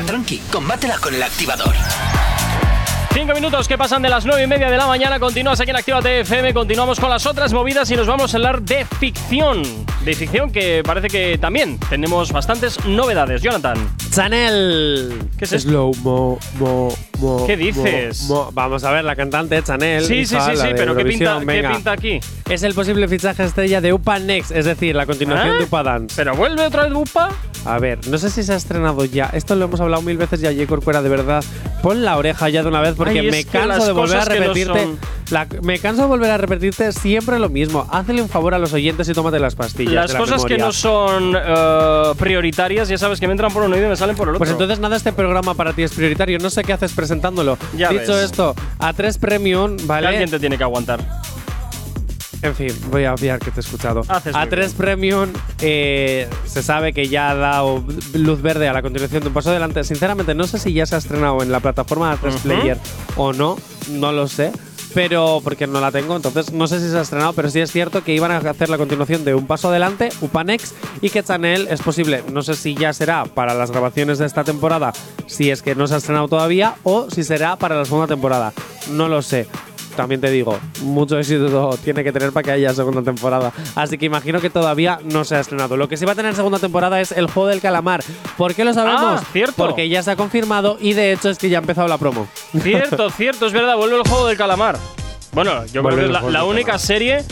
[0.08, 1.76] Tranqui, combátela con el activador.
[3.14, 5.20] Cinco minutos que pasan de las nueve y media de la mañana.
[5.20, 6.56] Continúas aquí en Actívate FM.
[6.56, 9.62] Continuamos con las otras movidas y nos vamos a hablar de ficción.
[10.04, 13.43] De ficción que parece que también tenemos bastantes novedades.
[13.43, 13.78] Jonathan.
[14.10, 15.30] Chanel.
[15.38, 15.70] ¿Qué es esto?
[15.70, 17.45] Slow mo, mo, mo.
[17.45, 18.24] ¿Qué dices?
[18.24, 18.51] mo, mo.
[18.53, 20.03] Vamos a ver, la cantante Chanel.
[20.05, 22.20] Sí, sí, hija, sí, sí, pero ¿qué pinta, ¿qué pinta aquí?
[22.49, 25.59] Es el posible fichaje estrella de Upa Next, es decir, la continuación ¿Eh?
[25.59, 26.16] de Upa Dance.
[26.16, 27.30] ¿Pero vuelve otra vez Bupa?
[27.66, 29.26] A ver, no sé si se ha estrenado ya.
[29.34, 30.68] Esto lo hemos hablado mil veces ya, J.
[30.68, 31.43] Corcuera, de verdad.
[31.82, 34.26] Pon la oreja ya de una vez porque Ay, me canso de volver a no
[34.26, 34.88] repetirte.
[35.32, 37.88] La- me canso de volver a repetirte siempre lo mismo.
[37.91, 39.93] Hazle un favor a los oyentes y tómate las pastillas.
[39.93, 40.65] Las la cosas que memoria.
[40.65, 44.15] no son eh, prioritarias, ya sabes que me entran por un oído y me salen
[44.15, 44.39] por el otro.
[44.39, 46.38] Pues entonces nada, este programa para ti es prioritario.
[46.39, 47.57] No sé qué haces presentándolo.
[47.76, 48.26] Ya Dicho ves.
[48.26, 50.07] esto, a 3 Premium, Que ¿vale?
[50.07, 50.99] alguien te tiene que aguantar.
[52.41, 54.01] En fin, voy a obviar que te he escuchado.
[54.07, 55.30] Haces a muy 3 Premium
[55.61, 59.49] eh, se sabe que ya ha dado luz verde a la continuación de un paso
[59.49, 59.84] adelante.
[59.84, 62.39] Sinceramente, no sé si ya se ha estrenado en la plataforma A3 Ujú.
[62.39, 62.78] Player
[63.15, 63.57] o no,
[63.89, 64.51] no lo sé.
[64.96, 67.70] Pero porque no la tengo, entonces no sé si se ha estrenado, pero sí es
[67.70, 71.68] cierto que iban a hacer la continuación de Un Paso Adelante, Upanex, y que Chanel
[71.70, 74.93] es posible, no sé si ya será para las grabaciones de esta temporada,
[75.28, 78.54] si es que no se ha estrenado todavía, o si será para la segunda temporada.
[78.89, 79.48] No lo sé.
[79.96, 83.52] También te digo, mucho éxito tiene que tener para que haya segunda temporada.
[83.76, 85.78] Así que imagino que todavía no se ha estrenado.
[85.78, 88.04] Lo que sí va a tener segunda temporada es el juego del calamar.
[88.38, 89.22] ¿Por qué lo sabemos?
[89.22, 89.56] Ah, cierto.
[89.56, 92.28] Porque ya se ha confirmado y de hecho es que ya ha empezado la promo.
[92.62, 94.78] Cierto, cierto, es verdad, vuelve el juego del calamar.
[95.32, 97.26] Bueno, yo Vuelve creo que es la, única serie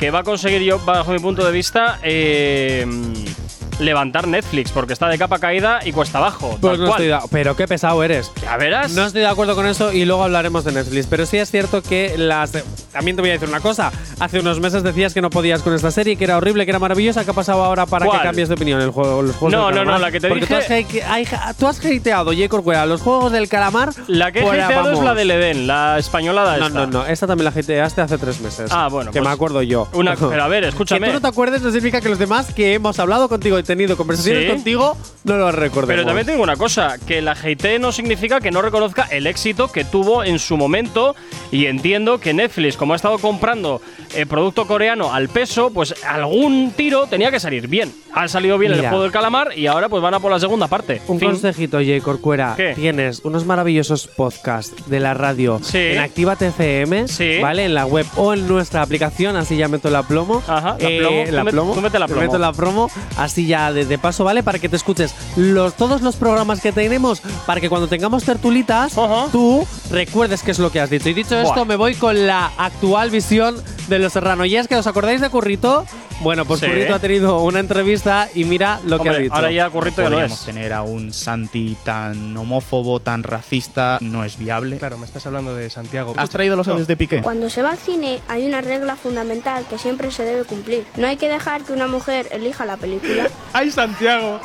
[0.00, 2.86] que va a conseguir yo, bajo mi punto de vista, eh,
[3.78, 6.58] levantar Netflix, porque está de capa caída y cuesta abajo.
[6.60, 8.30] Pues no estoy de- pero qué pesado eres.
[8.42, 8.92] Ya verás.
[8.92, 11.06] No estoy de acuerdo con eso y luego hablaremos de Netflix.
[11.06, 12.52] Pero sí es cierto que las.
[12.92, 13.90] También te voy a decir una cosa.
[14.18, 16.78] Hace unos meses decías que no podías con esta serie, que era horrible, que era
[16.78, 17.24] maravillosa.
[17.24, 18.18] ¿Qué ha pasado ahora para ¿Cuál?
[18.18, 19.94] que cambies de opinión el juego, los juegos No, del no, calamar?
[20.00, 20.70] no, la que te Porque dije- Tú has,
[21.10, 21.26] hay-
[21.58, 22.48] tú has hateado, J.
[22.50, 23.90] Corcuera, los juegos del calamar.
[24.08, 26.80] La que he hateado es la del Edén, la españolada No, esta.
[26.80, 27.06] no, no.
[27.06, 28.70] Esta también la hateaste hace tres meses.
[28.74, 29.88] Ah, bueno, Que pues me acuerdo yo.
[29.92, 31.00] Una- pero a ver, escúchame.
[31.00, 33.62] Que tú no te acuerdes no significa que los demás que hemos hablado contigo y
[33.62, 34.50] tenido conversaciones Sí.
[34.50, 35.88] contigo no lo recordemos.
[35.88, 39.26] Pero también te digo una cosa, que la hate no significa que no reconozca el
[39.26, 41.14] éxito que tuvo en su momento
[41.50, 43.80] y entiendo que Netflix, como ha estado comprando
[44.14, 47.92] eh, producto coreano al peso, pues algún tiro tenía que salir bien.
[48.12, 48.90] Ha salido bien el Mira.
[48.90, 51.00] juego del calamar y ahora pues van a por la segunda parte.
[51.06, 51.30] Un Fin.
[51.30, 52.00] consejito, J.
[52.02, 52.54] Corcuera.
[52.56, 52.72] ¿Qué?
[52.74, 55.78] Tienes unos maravillosos podcasts de la radio Sí.
[55.78, 57.38] en Actívate FM, Sí.
[57.40, 57.64] ¿vale?
[57.64, 60.42] En la web o en nuestra aplicación, así ya meto la plomo.
[60.46, 61.24] Ajá, la Eh, plomo.
[61.24, 61.74] Tú la met- plomo.
[61.74, 62.26] tú mete la Te plomo.
[62.26, 64.42] meto la promo, así ya de, de paso, ¿vale?
[64.42, 68.92] Para que te escuches los, todos los programas que tenemos, para que cuando tengamos tertulitas,
[69.32, 71.08] tú recuerdes qué es lo que has dicho.
[71.08, 73.56] Y dicho esto, me voy con la actual visión
[73.88, 74.44] de Los Serrano.
[74.44, 75.86] Y es que, ¿os acordáis de Currito?
[76.22, 76.66] Bueno, pues Sí.
[76.66, 79.34] Currito ha tenido una entrevista y mira lo que ha dicho.
[79.34, 80.44] ahora ya Currito ya no Podríamos es.
[80.44, 84.76] tener a un Santi tan homófobo, tan racista, no es viable.
[84.76, 86.12] Claro, me estás hablando de Santiago.
[86.18, 87.22] ¿Has traído los audios de Piqué?
[87.22, 90.84] Cuando se va al cine hay una regla fundamental que siempre se debe cumplir.
[90.96, 93.28] No hay que dejar que una mujer elija la película.
[93.52, 94.40] ¡Ay, Santiago!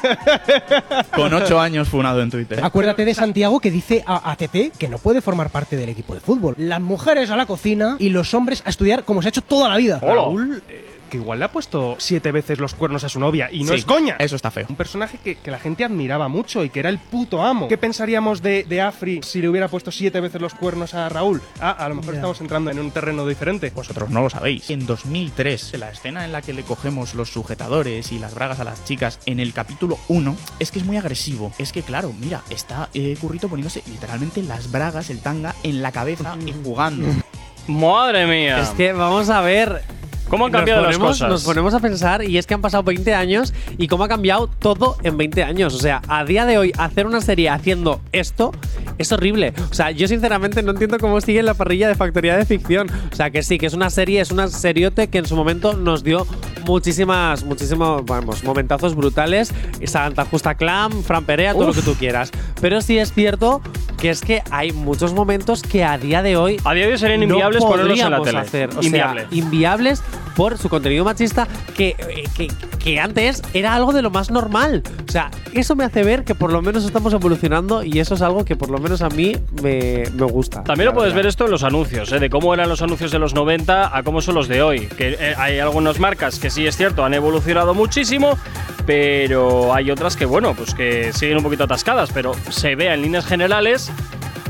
[1.15, 2.59] Con ocho años funado en Twitter.
[2.63, 6.21] Acuérdate de Santiago que dice a ATP que no puede formar parte del equipo de
[6.21, 6.55] fútbol.
[6.57, 9.67] Las mujeres a la cocina y los hombres a estudiar como se ha hecho toda
[9.67, 9.99] la vida.
[9.99, 13.63] Raúl, eh, que igual le ha puesto siete veces los cuernos a su novia y
[13.63, 14.15] no Sí, es coña.
[14.19, 14.65] Eso está feo.
[14.69, 17.67] Un personaje que, que la gente admiraba mucho y que era el puto amo.
[17.67, 21.41] ¿Qué pensaríamos de, de Afri si le hubiera puesto siete veces los cuernos a Raúl?
[21.59, 23.71] Ah, a lo mejor estamos entrando en un terreno diferente.
[23.73, 24.69] Vosotros no lo sabéis.
[24.69, 28.63] En 2003, la escena en la que le cogemos los sujetadores y las bragas a
[28.63, 31.51] las chicas en el capítulo 1 es que es muy agresivo.
[31.57, 35.91] Es que, claro, mira, está eh, Currito poniéndose literalmente las bragas, el tanga, en la
[35.91, 37.07] cabeza y jugando.
[37.67, 38.61] Madre mía.
[38.61, 39.81] Es que vamos a ver.
[40.29, 41.29] ¿Cómo han Nos cambiado las ponemos- cosas?
[41.29, 44.47] Nos ponemos a pensar y es que han pasado 20 años y cómo ha cambiado
[44.47, 45.73] todo en 20 años.
[45.75, 48.51] O sea, a día de hoy hacer una serie haciendo esto
[48.97, 49.53] es horrible.
[49.69, 52.89] O sea, yo sinceramente no entiendo cómo sigue la parrilla de Factoría de Ficción.
[53.11, 55.73] O sea, que sí, que es una serie, es una seriote que en su momento
[55.73, 56.25] nos dio
[56.65, 59.53] muchísimas, muchísimos, vamos, momentazos brutales.
[59.85, 61.77] Santa Justa Clam, Fran Perea, todo lo Uf.
[61.77, 62.31] que tú quieras.
[62.61, 63.61] Pero sí es cierto
[64.05, 66.97] que es que hay muchos momentos que a día de hoy A día de hoy
[66.99, 68.37] serían no inviables ponerlos en la tele.
[68.37, 68.69] hacer.
[68.77, 69.21] O Inviable.
[69.21, 70.03] sea, inviables
[70.35, 72.47] por su contenido machista que, eh, que,
[72.85, 74.83] que antes era algo de lo más normal.
[75.09, 78.21] O sea, eso me hace ver que por lo menos estamos evolucionando y eso es
[78.21, 80.63] algo que por lo menos a mí me, me gusta.
[80.63, 82.19] También lo puedes ver esto en los anuncios, ¿eh?
[82.19, 84.81] de cómo eran los anuncios de los 90 a cómo son los de hoy.
[84.85, 88.37] Que eh, hay algunas marcas que sí es cierto, han evolucionado muchísimo,
[88.85, 93.01] pero hay otras que, bueno, pues que siguen un poquito atascadas, pero se ve en
[93.01, 93.91] líneas generales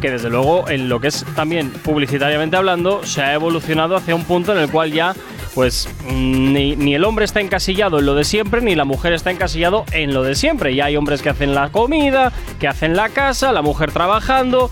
[0.02, 4.26] que desde luego en lo que es también publicitariamente hablando se ha evolucionado hacia un
[4.26, 5.16] punto en el cual ya
[5.56, 9.14] pues mm, ni, ni el hombre está encasillado en lo de siempre ni la mujer
[9.14, 10.76] está encasillado en lo de siempre.
[10.76, 14.70] Ya hay hombres que hacen la comida, que hacen la casa, la mujer trabajando.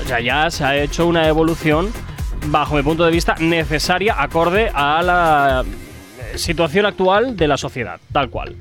[0.00, 1.92] O sea, ya se ha hecho una evolución
[2.46, 8.00] bajo mi punto de vista necesaria acorde a la eh, situación actual de la sociedad,
[8.12, 8.56] tal cual.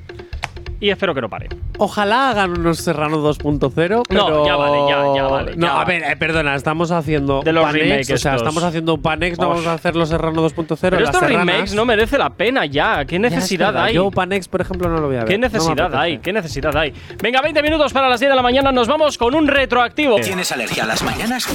[0.82, 1.50] Y espero que no pare.
[1.78, 3.70] Ojalá hagan unos Serrano 2.0.
[3.74, 7.42] pero- No, ya vale, ya- ya vale, No, ya a ver, eh, perdona, estamos haciendo
[7.44, 8.48] De los Panex, remakes O sea, estos.
[8.48, 9.56] estamos haciendo un Panex, no Osh.
[9.56, 10.78] vamos a hacer los Serrano 2.0.
[10.90, 11.46] Pero las estos serranas.
[11.54, 13.04] remakes no merece la pena ya.
[13.06, 13.96] ¿Qué necesidad hay?
[13.96, 15.28] Yo Panex, por ejemplo, no lo voy a ver.
[15.28, 16.20] ¿Qué necesidad hay?
[16.20, 16.94] ¿Qué necesidad hay?
[17.22, 18.72] Venga, 20 minutos para las 10 de la mañana.
[18.72, 20.16] Nos vamos con un retroactivo.
[20.22, 21.46] ¿Tienes alergia a las mañanas?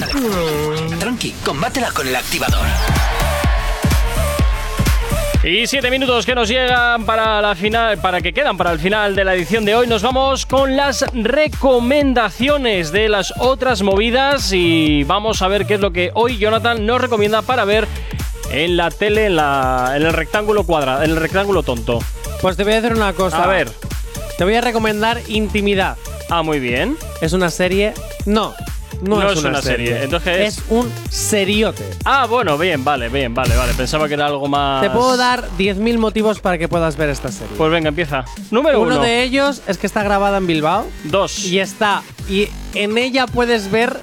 [1.00, 2.66] Tranqui, combátela con el activador.
[5.44, 9.14] Y 7 minutos que nos llegan para la final, para que quedan para el final
[9.14, 9.86] de la edición de hoy.
[9.86, 15.80] Nos vamos con las recomendaciones de las otras movidas y vamos a ver qué es
[15.80, 17.86] lo que hoy Jonathan nos recomienda para ver
[18.50, 21.98] en la tele, en, la, en el rectángulo cuadrado, en el rectángulo tonto.
[22.40, 23.44] Pues te voy a decir una cosa.
[23.44, 23.70] A ver.
[24.38, 25.98] Te voy a recomendar Intimidad.
[26.30, 26.96] Ah, muy bien.
[27.20, 27.92] Es una serie.
[28.24, 28.54] No.
[29.02, 30.02] No, No es, una, serie.
[30.04, 31.84] Entonces- es un seriote.
[32.04, 33.74] Ah, bueno, bien, vale, bien, vale, vale.
[33.74, 34.82] Pensaba que era algo más.
[34.82, 37.54] Te puedo dar 10.000 motivos para que puedas ver esta serie.
[37.56, 38.24] Pues venga, empieza.
[38.50, 38.94] Número uno.
[38.94, 40.86] Uno de ellos es que está grabada en Bilbao.
[41.04, 41.44] Dos.
[41.44, 42.02] Y está.
[42.28, 44.00] Y en ella puedes ver.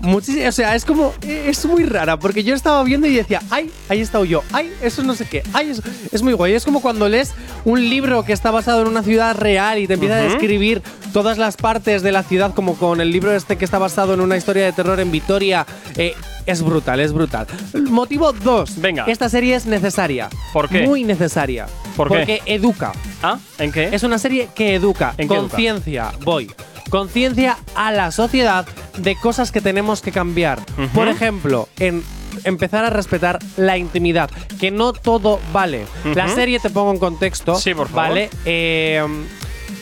[0.00, 1.12] Muchísimo, o sea, es como.
[1.22, 4.72] Es muy rara, porque yo estaba viendo y decía, ay, ahí he estado yo, ay,
[4.82, 5.82] eso no sé qué, ay, eso.
[6.12, 6.54] Es muy guay.
[6.54, 7.32] Es como cuando lees
[7.64, 10.28] un libro que está basado en una ciudad real y te empieza a Ujú.
[10.30, 10.82] describir
[11.12, 14.20] todas las partes de la ciudad, como con el libro este que está basado en
[14.20, 15.66] una historia de terror en Vitoria.
[15.96, 17.46] Eh, es brutal, es brutal.
[17.90, 18.80] Motivo 2.
[18.80, 19.04] Venga.
[19.06, 20.28] Esta serie es necesaria.
[20.52, 20.82] ¿Por qué?
[20.82, 21.66] Muy necesaria.
[21.96, 22.14] ¿Por qué?
[22.18, 22.92] Porque educa.
[23.22, 23.38] ¿Ah?
[23.58, 23.88] ¿En qué?
[23.92, 25.14] Es una serie que educa.
[25.18, 25.26] ¿En?
[25.26, 26.50] Conciencia, voy.
[26.90, 28.66] Conciencia a la sociedad
[28.98, 30.60] de cosas que tenemos que cambiar.
[30.78, 30.88] Ujú.
[30.94, 32.02] Por ejemplo, en
[32.44, 34.30] empezar a respetar la intimidad,
[34.60, 35.86] que no todo vale.
[36.14, 36.34] La Ujú.
[36.34, 38.08] serie te pongo en contexto, Sí, por favor.
[38.10, 38.30] ¿vale?
[38.44, 39.04] Eh,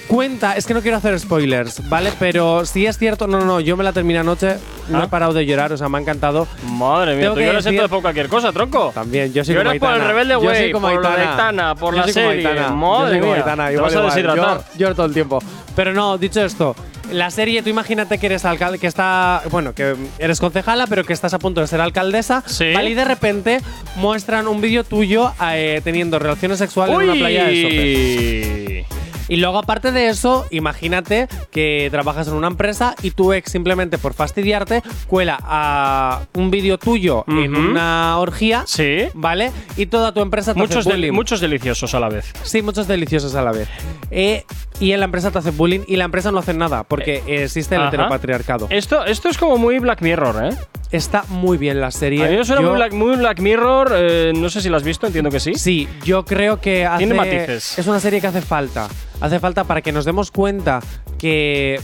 [0.07, 2.12] cuenta, es que no quiero hacer spoilers, ¿vale?
[2.18, 4.57] Pero si es cierto, no, no, no, yo me la terminé anoche,
[4.88, 5.05] no Ah.
[5.05, 6.46] he parado de llorar, o sea, me ha encantado.
[6.70, 8.92] Madre mía, tú lloras entonces por cualquier cosa, tronco.
[8.94, 10.09] También, yo soy como Lloras por el Aitana.
[10.12, 11.30] rebelde Yo güey, como por lo de Aitana.
[11.32, 12.46] Aitana, por Yo la serie.
[12.48, 12.68] Aitana.
[12.68, 13.40] Yo Madre soy como mía.
[13.42, 14.59] Aitana, Te igual, vas a deshidratar.
[14.59, 15.38] Lloro- lloro todo el tiempo.
[15.74, 16.76] Pero no, dicho esto,
[17.12, 21.12] la serie, tú imagínate que eres alcalde, que está, bueno, que eres concejala, pero que
[21.12, 22.72] estás a punto de ser alcaldesa, Sí.
[22.72, 22.90] ¿vale?
[22.90, 23.61] Y de repente
[23.96, 29.03] muestran un vídeo tuyo eh, teniendo relaciones sexuales en una playa de Sopes.
[29.29, 33.99] Y luego, aparte de eso, imagínate que trabajas en una empresa y tu ex, simplemente
[33.99, 39.05] por fastidiarte, cuela a un vídeo tuyo en una orgía, Sí.
[39.14, 39.51] ¿vale?
[39.77, 41.12] Y toda tu empresa te Muchos, hace bullying.
[41.12, 42.33] muchos deliciosos a la vez.
[42.43, 43.68] Sí, muchos deliciosos a la vez.
[44.11, 44.45] Eh,
[44.81, 47.75] y en la empresa te hace bullying y la empresa no hace nada porque existe
[47.77, 47.89] el Ajá.
[47.89, 48.66] heteropatriarcado.
[48.70, 50.57] Esto, esto es como muy Black Mirror, ¿eh?
[50.95, 52.24] Está muy bien la serie.
[52.24, 53.92] A mí me suena Yo- muy, Black, muy Black Mirror.
[53.97, 55.55] eh, no sé si lo has visto, entiendo que sí.
[55.55, 57.76] Sí, yo creo que hace, Tiene matices.
[57.80, 58.86] Es una serie que hace falta.
[59.20, 60.78] Hace falta para que nos demos cuenta
[61.18, 61.80] que.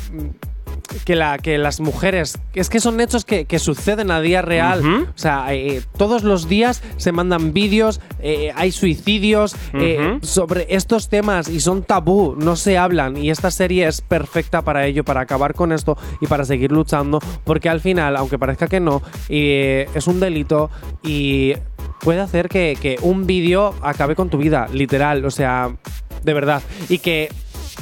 [1.05, 2.39] Que, la, que las mujeres.
[2.55, 5.09] Es que son hechos que, que suceden a día real.
[5.15, 11.09] O sea, eh, todos los días se mandan vídeos, eh, hay suicidios eh, sobre estos
[11.09, 13.17] temas y son tabú, no se hablan.
[13.17, 17.21] Y esta serie es perfecta para ello, para acabar con esto y para seguir luchando.
[17.45, 20.71] Porque al final, aunque parezca que no, es un delito
[21.03, 21.55] y
[22.01, 25.25] puede hacer que, que un vídeo acabe con tu vida, literal.
[25.25, 25.71] O sea,
[26.23, 26.63] de verdad.
[26.89, 27.31] Y que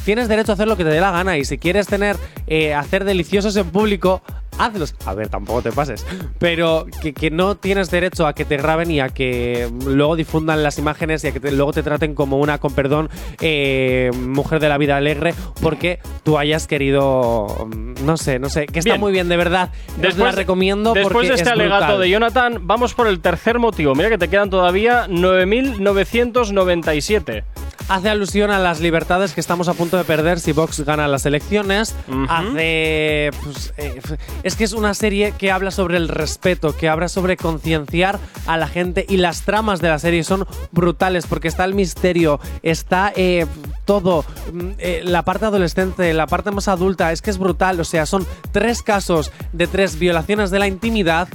[0.08, 1.36] tienes derecho a hacer lo que te dé la gana.
[1.36, 4.22] Y si quieres tener, eh, hacer deliciosos en público,
[4.56, 4.94] hazlos.
[5.04, 6.06] A ver, tampoco te pases.
[6.38, 10.62] Pero que, que no tienes derecho a que te graben y a que luego difundan
[10.62, 13.10] las imágenes y a que te- luego te traten como una, con perdón,
[13.42, 18.64] eh, mujer de la vida alegre porque tú hayas querido, mm, no sé, no sé,
[18.64, 19.00] que está Bien.
[19.02, 19.68] muy bien, de verdad.
[20.02, 22.00] Os la recomiendo después porque de este es alegato brutal.
[22.00, 23.94] de Jonathan, vamos por el tercer motivo.
[23.94, 27.44] Mira que te quedan todavía 9.997.
[27.88, 31.24] Hace alusión a las libertades que estamos a punto de perder si Vox gana las
[31.24, 31.94] elecciones.
[32.28, 33.30] Hace.
[33.42, 34.00] pues, eh,
[34.42, 38.58] es que es una serie que habla sobre el respeto, que habla sobre concienciar a
[38.58, 43.10] la gente y las tramas de la serie son brutales porque está el misterio, está
[43.16, 43.46] eh,
[43.86, 44.22] todo,
[44.52, 47.80] mm, eh, la parte adolescente, la parte más adulta, es que es brutal.
[47.80, 51.28] O sea, son tres casos de tres violaciones de la intimidad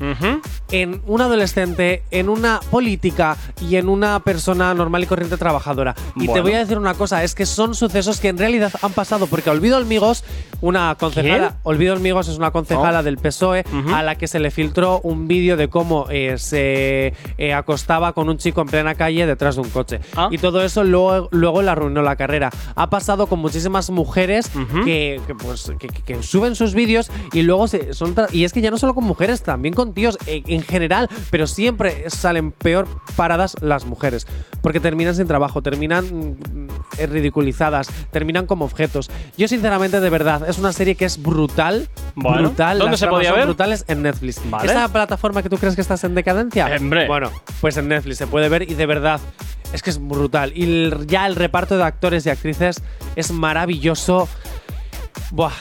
[0.69, 5.95] en un adolescente, en una política y en una persona normal y corriente trabajadora.
[6.15, 6.42] Y te.
[6.43, 9.49] Voy a decir una cosa, es que son sucesos que en realidad han pasado, porque
[9.49, 10.23] Olvido Olmigos,
[10.61, 11.59] una concejala, ¿Quién?
[11.63, 13.03] Olvido Olmigos es una concejala Oh.
[13.03, 13.63] del PSOE
[13.93, 18.29] a la que se le filtró un vídeo de cómo eh, se eh, acostaba con
[18.29, 19.99] un chico en plena calle detrás de un coche.
[20.15, 20.29] Ah.
[20.31, 22.49] Y todo eso luego, luego le arruinó la carrera.
[22.75, 24.51] Ha pasado con muchísimas mujeres
[24.85, 25.71] que, que, pues,
[26.05, 28.15] que, suben sus vídeos y luego se, son...
[28.31, 31.47] Y es que ya no solo con mujeres, también con tíos eh, en general, pero
[31.47, 34.27] siempre salen peor paradas las mujeres.
[34.61, 36.32] Porque terminan sin trabajo, terminan
[36.97, 39.09] ridiculizadas, terminan como objetos.
[39.38, 41.89] Yo sinceramente, de verdad, es una serie que es brutal.
[42.15, 42.77] Bueno, brutal.
[42.79, 43.45] ¿dónde las se podía ver?
[43.45, 44.39] brutales en Netflix.
[44.49, 44.71] Vale.
[44.71, 46.69] ¿Esa plataforma que tú crees que estás en decadencia?
[46.79, 47.07] Hombre.
[47.07, 47.31] Bueno,
[47.61, 49.19] pues en Netflix se puede ver y de verdad
[49.73, 50.51] es que es brutal.
[50.55, 52.81] Y el- ya el reparto de actores y actrices
[53.15, 54.27] es maravilloso.
[55.31, 55.51] Buah.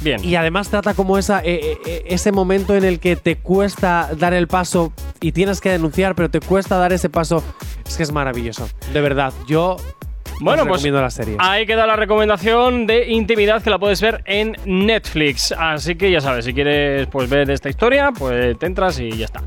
[0.00, 0.22] Bien.
[0.24, 4.34] Y además trata como esa, eh, eh, ese momento en el que te cuesta dar
[4.34, 7.42] el paso y tienes que denunciar, pero te cuesta dar ese paso.
[7.86, 8.68] Es que es maravilloso.
[8.92, 9.76] De verdad, yo
[10.40, 11.36] Bueno, pues recomiendo la serie.
[11.38, 15.52] ahí queda la recomendación de intimidad que la puedes ver en Netflix.
[15.56, 19.26] Así que ya sabes, si quieres pues ver esta historia, pues te entras y ya
[19.26, 19.42] está.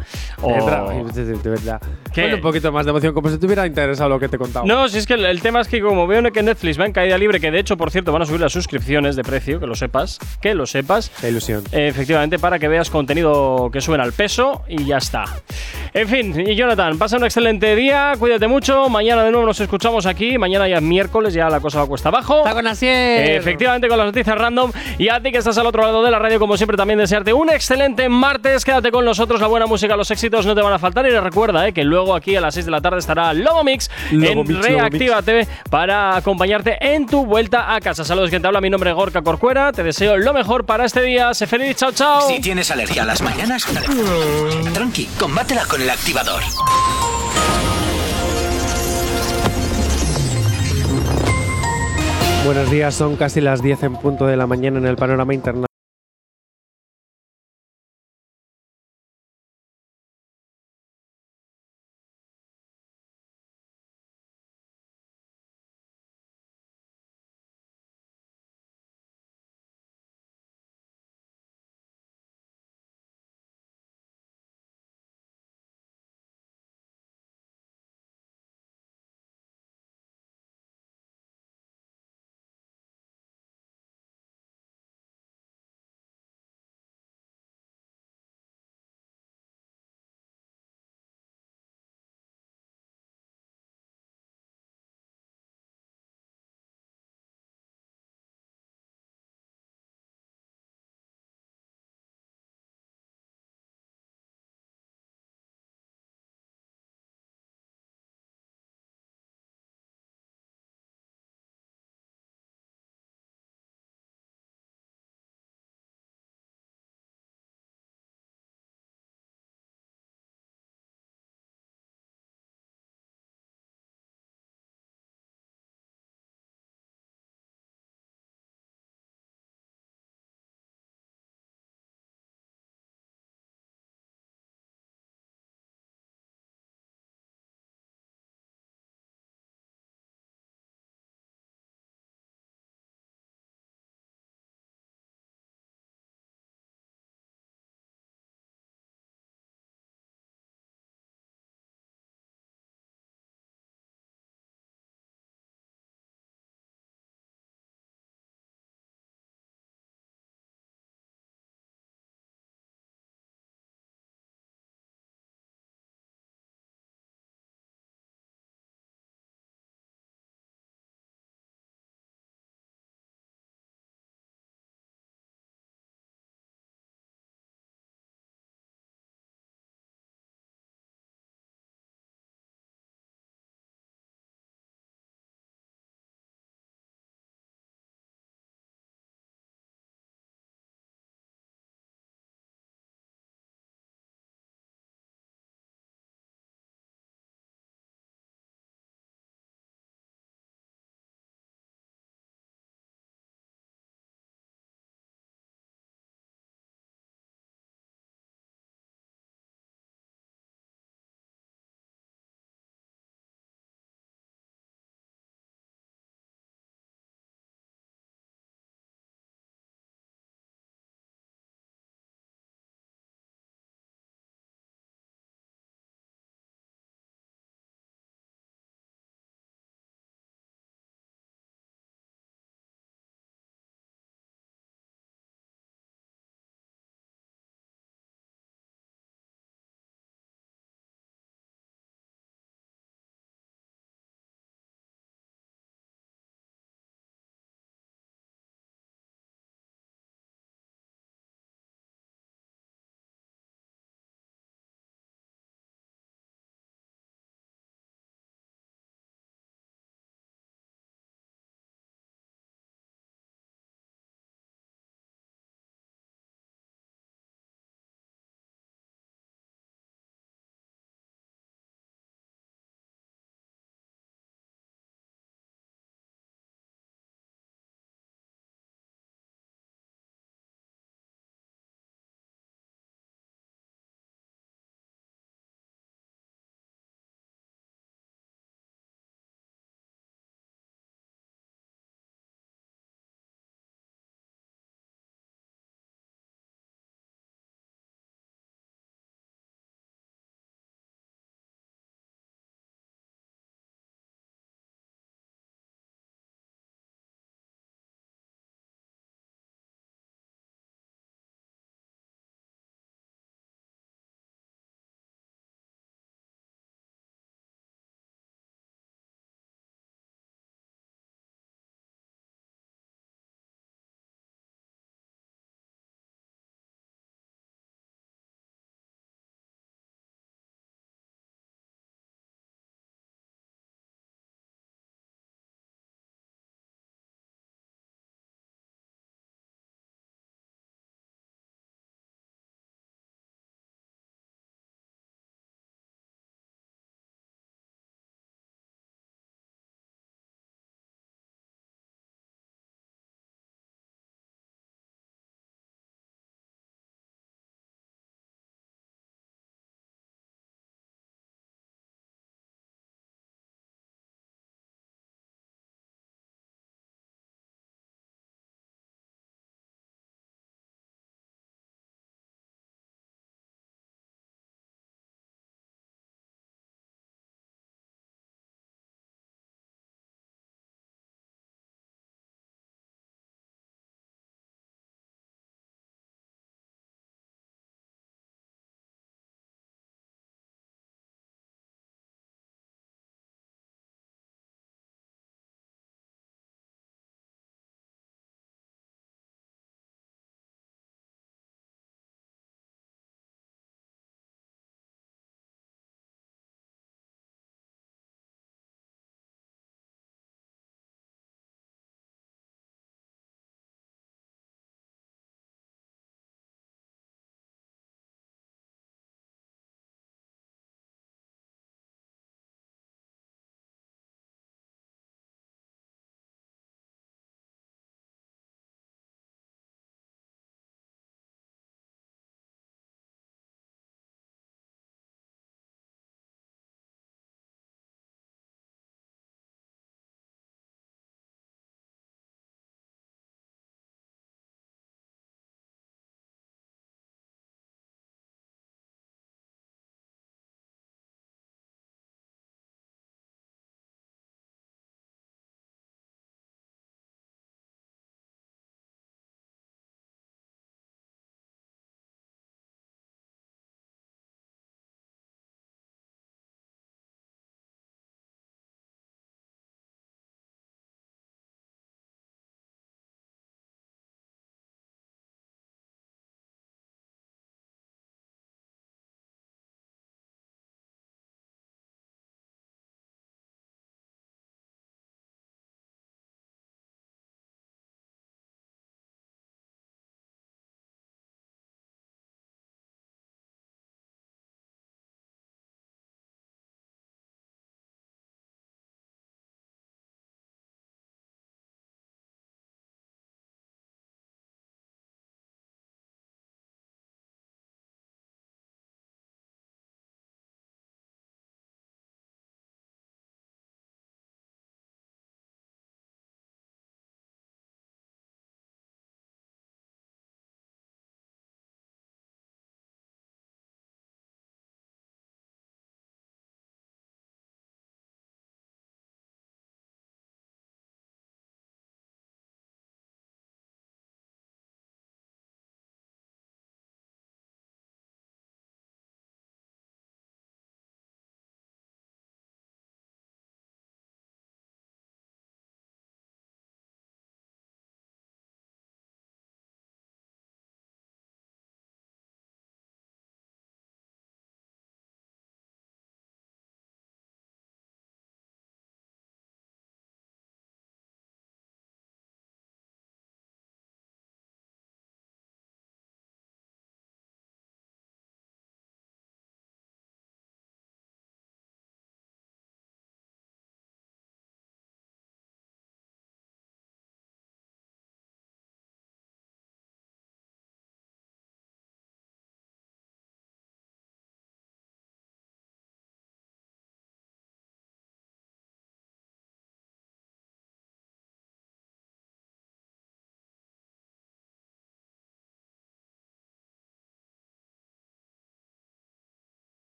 [2.13, 4.39] Ponle un poquito más de emoción, como si te hubiera interesado lo que te he
[4.39, 4.65] contado.
[4.65, 6.91] No, si es que el, el tema es que como veo que Netflix va en
[6.91, 9.67] caída libre, que de hecho, por cierto, van a subir las suscripciones de precio, que
[9.67, 11.09] lo sepas, que lo sepas.
[11.21, 11.63] Qué ilusión.
[11.71, 15.25] Efectivamente, para que veas contenido que suben al peso y ya está.
[15.93, 20.05] En fin, y Jonathan, pasa un excelente día, cuídate mucho, mañana de nuevo nos escuchamos
[20.05, 22.39] aquí, mañana ya día es miércoles, ya la cosa va cuesta abajo.
[22.39, 23.31] Está con Asier.
[23.31, 24.71] Efectivamente, con las noticias random.
[24.97, 27.33] Y a ti que estás al otro lado de la radio, como siempre, también desearte
[27.33, 28.65] un excelente martes.
[28.65, 31.05] Quédate con nosotros, la buena música, los éxitos no te van a faltar.
[31.05, 33.89] Y recuerda eh, que luego aquí a las 6 de la tarde estará Lobo Mix
[34.11, 38.03] Lobo en Mix, Lobo Reactiva TV para acompañarte en tu vuelta a casa.
[38.03, 38.61] Saludos, quien te habla.
[38.61, 39.71] Mi nombre es Gorka Corcuera.
[39.71, 41.33] Te deseo lo mejor para este día.
[41.33, 41.75] Sé feliz.
[41.75, 42.27] Chao, chao.
[42.27, 43.65] Si tienes alergia a las mañanas,
[44.73, 46.41] tranqui, combátela con el activador.
[52.47, 55.66] Buenos días, son casi las 10 en punto de la mañana en el panorama internacional.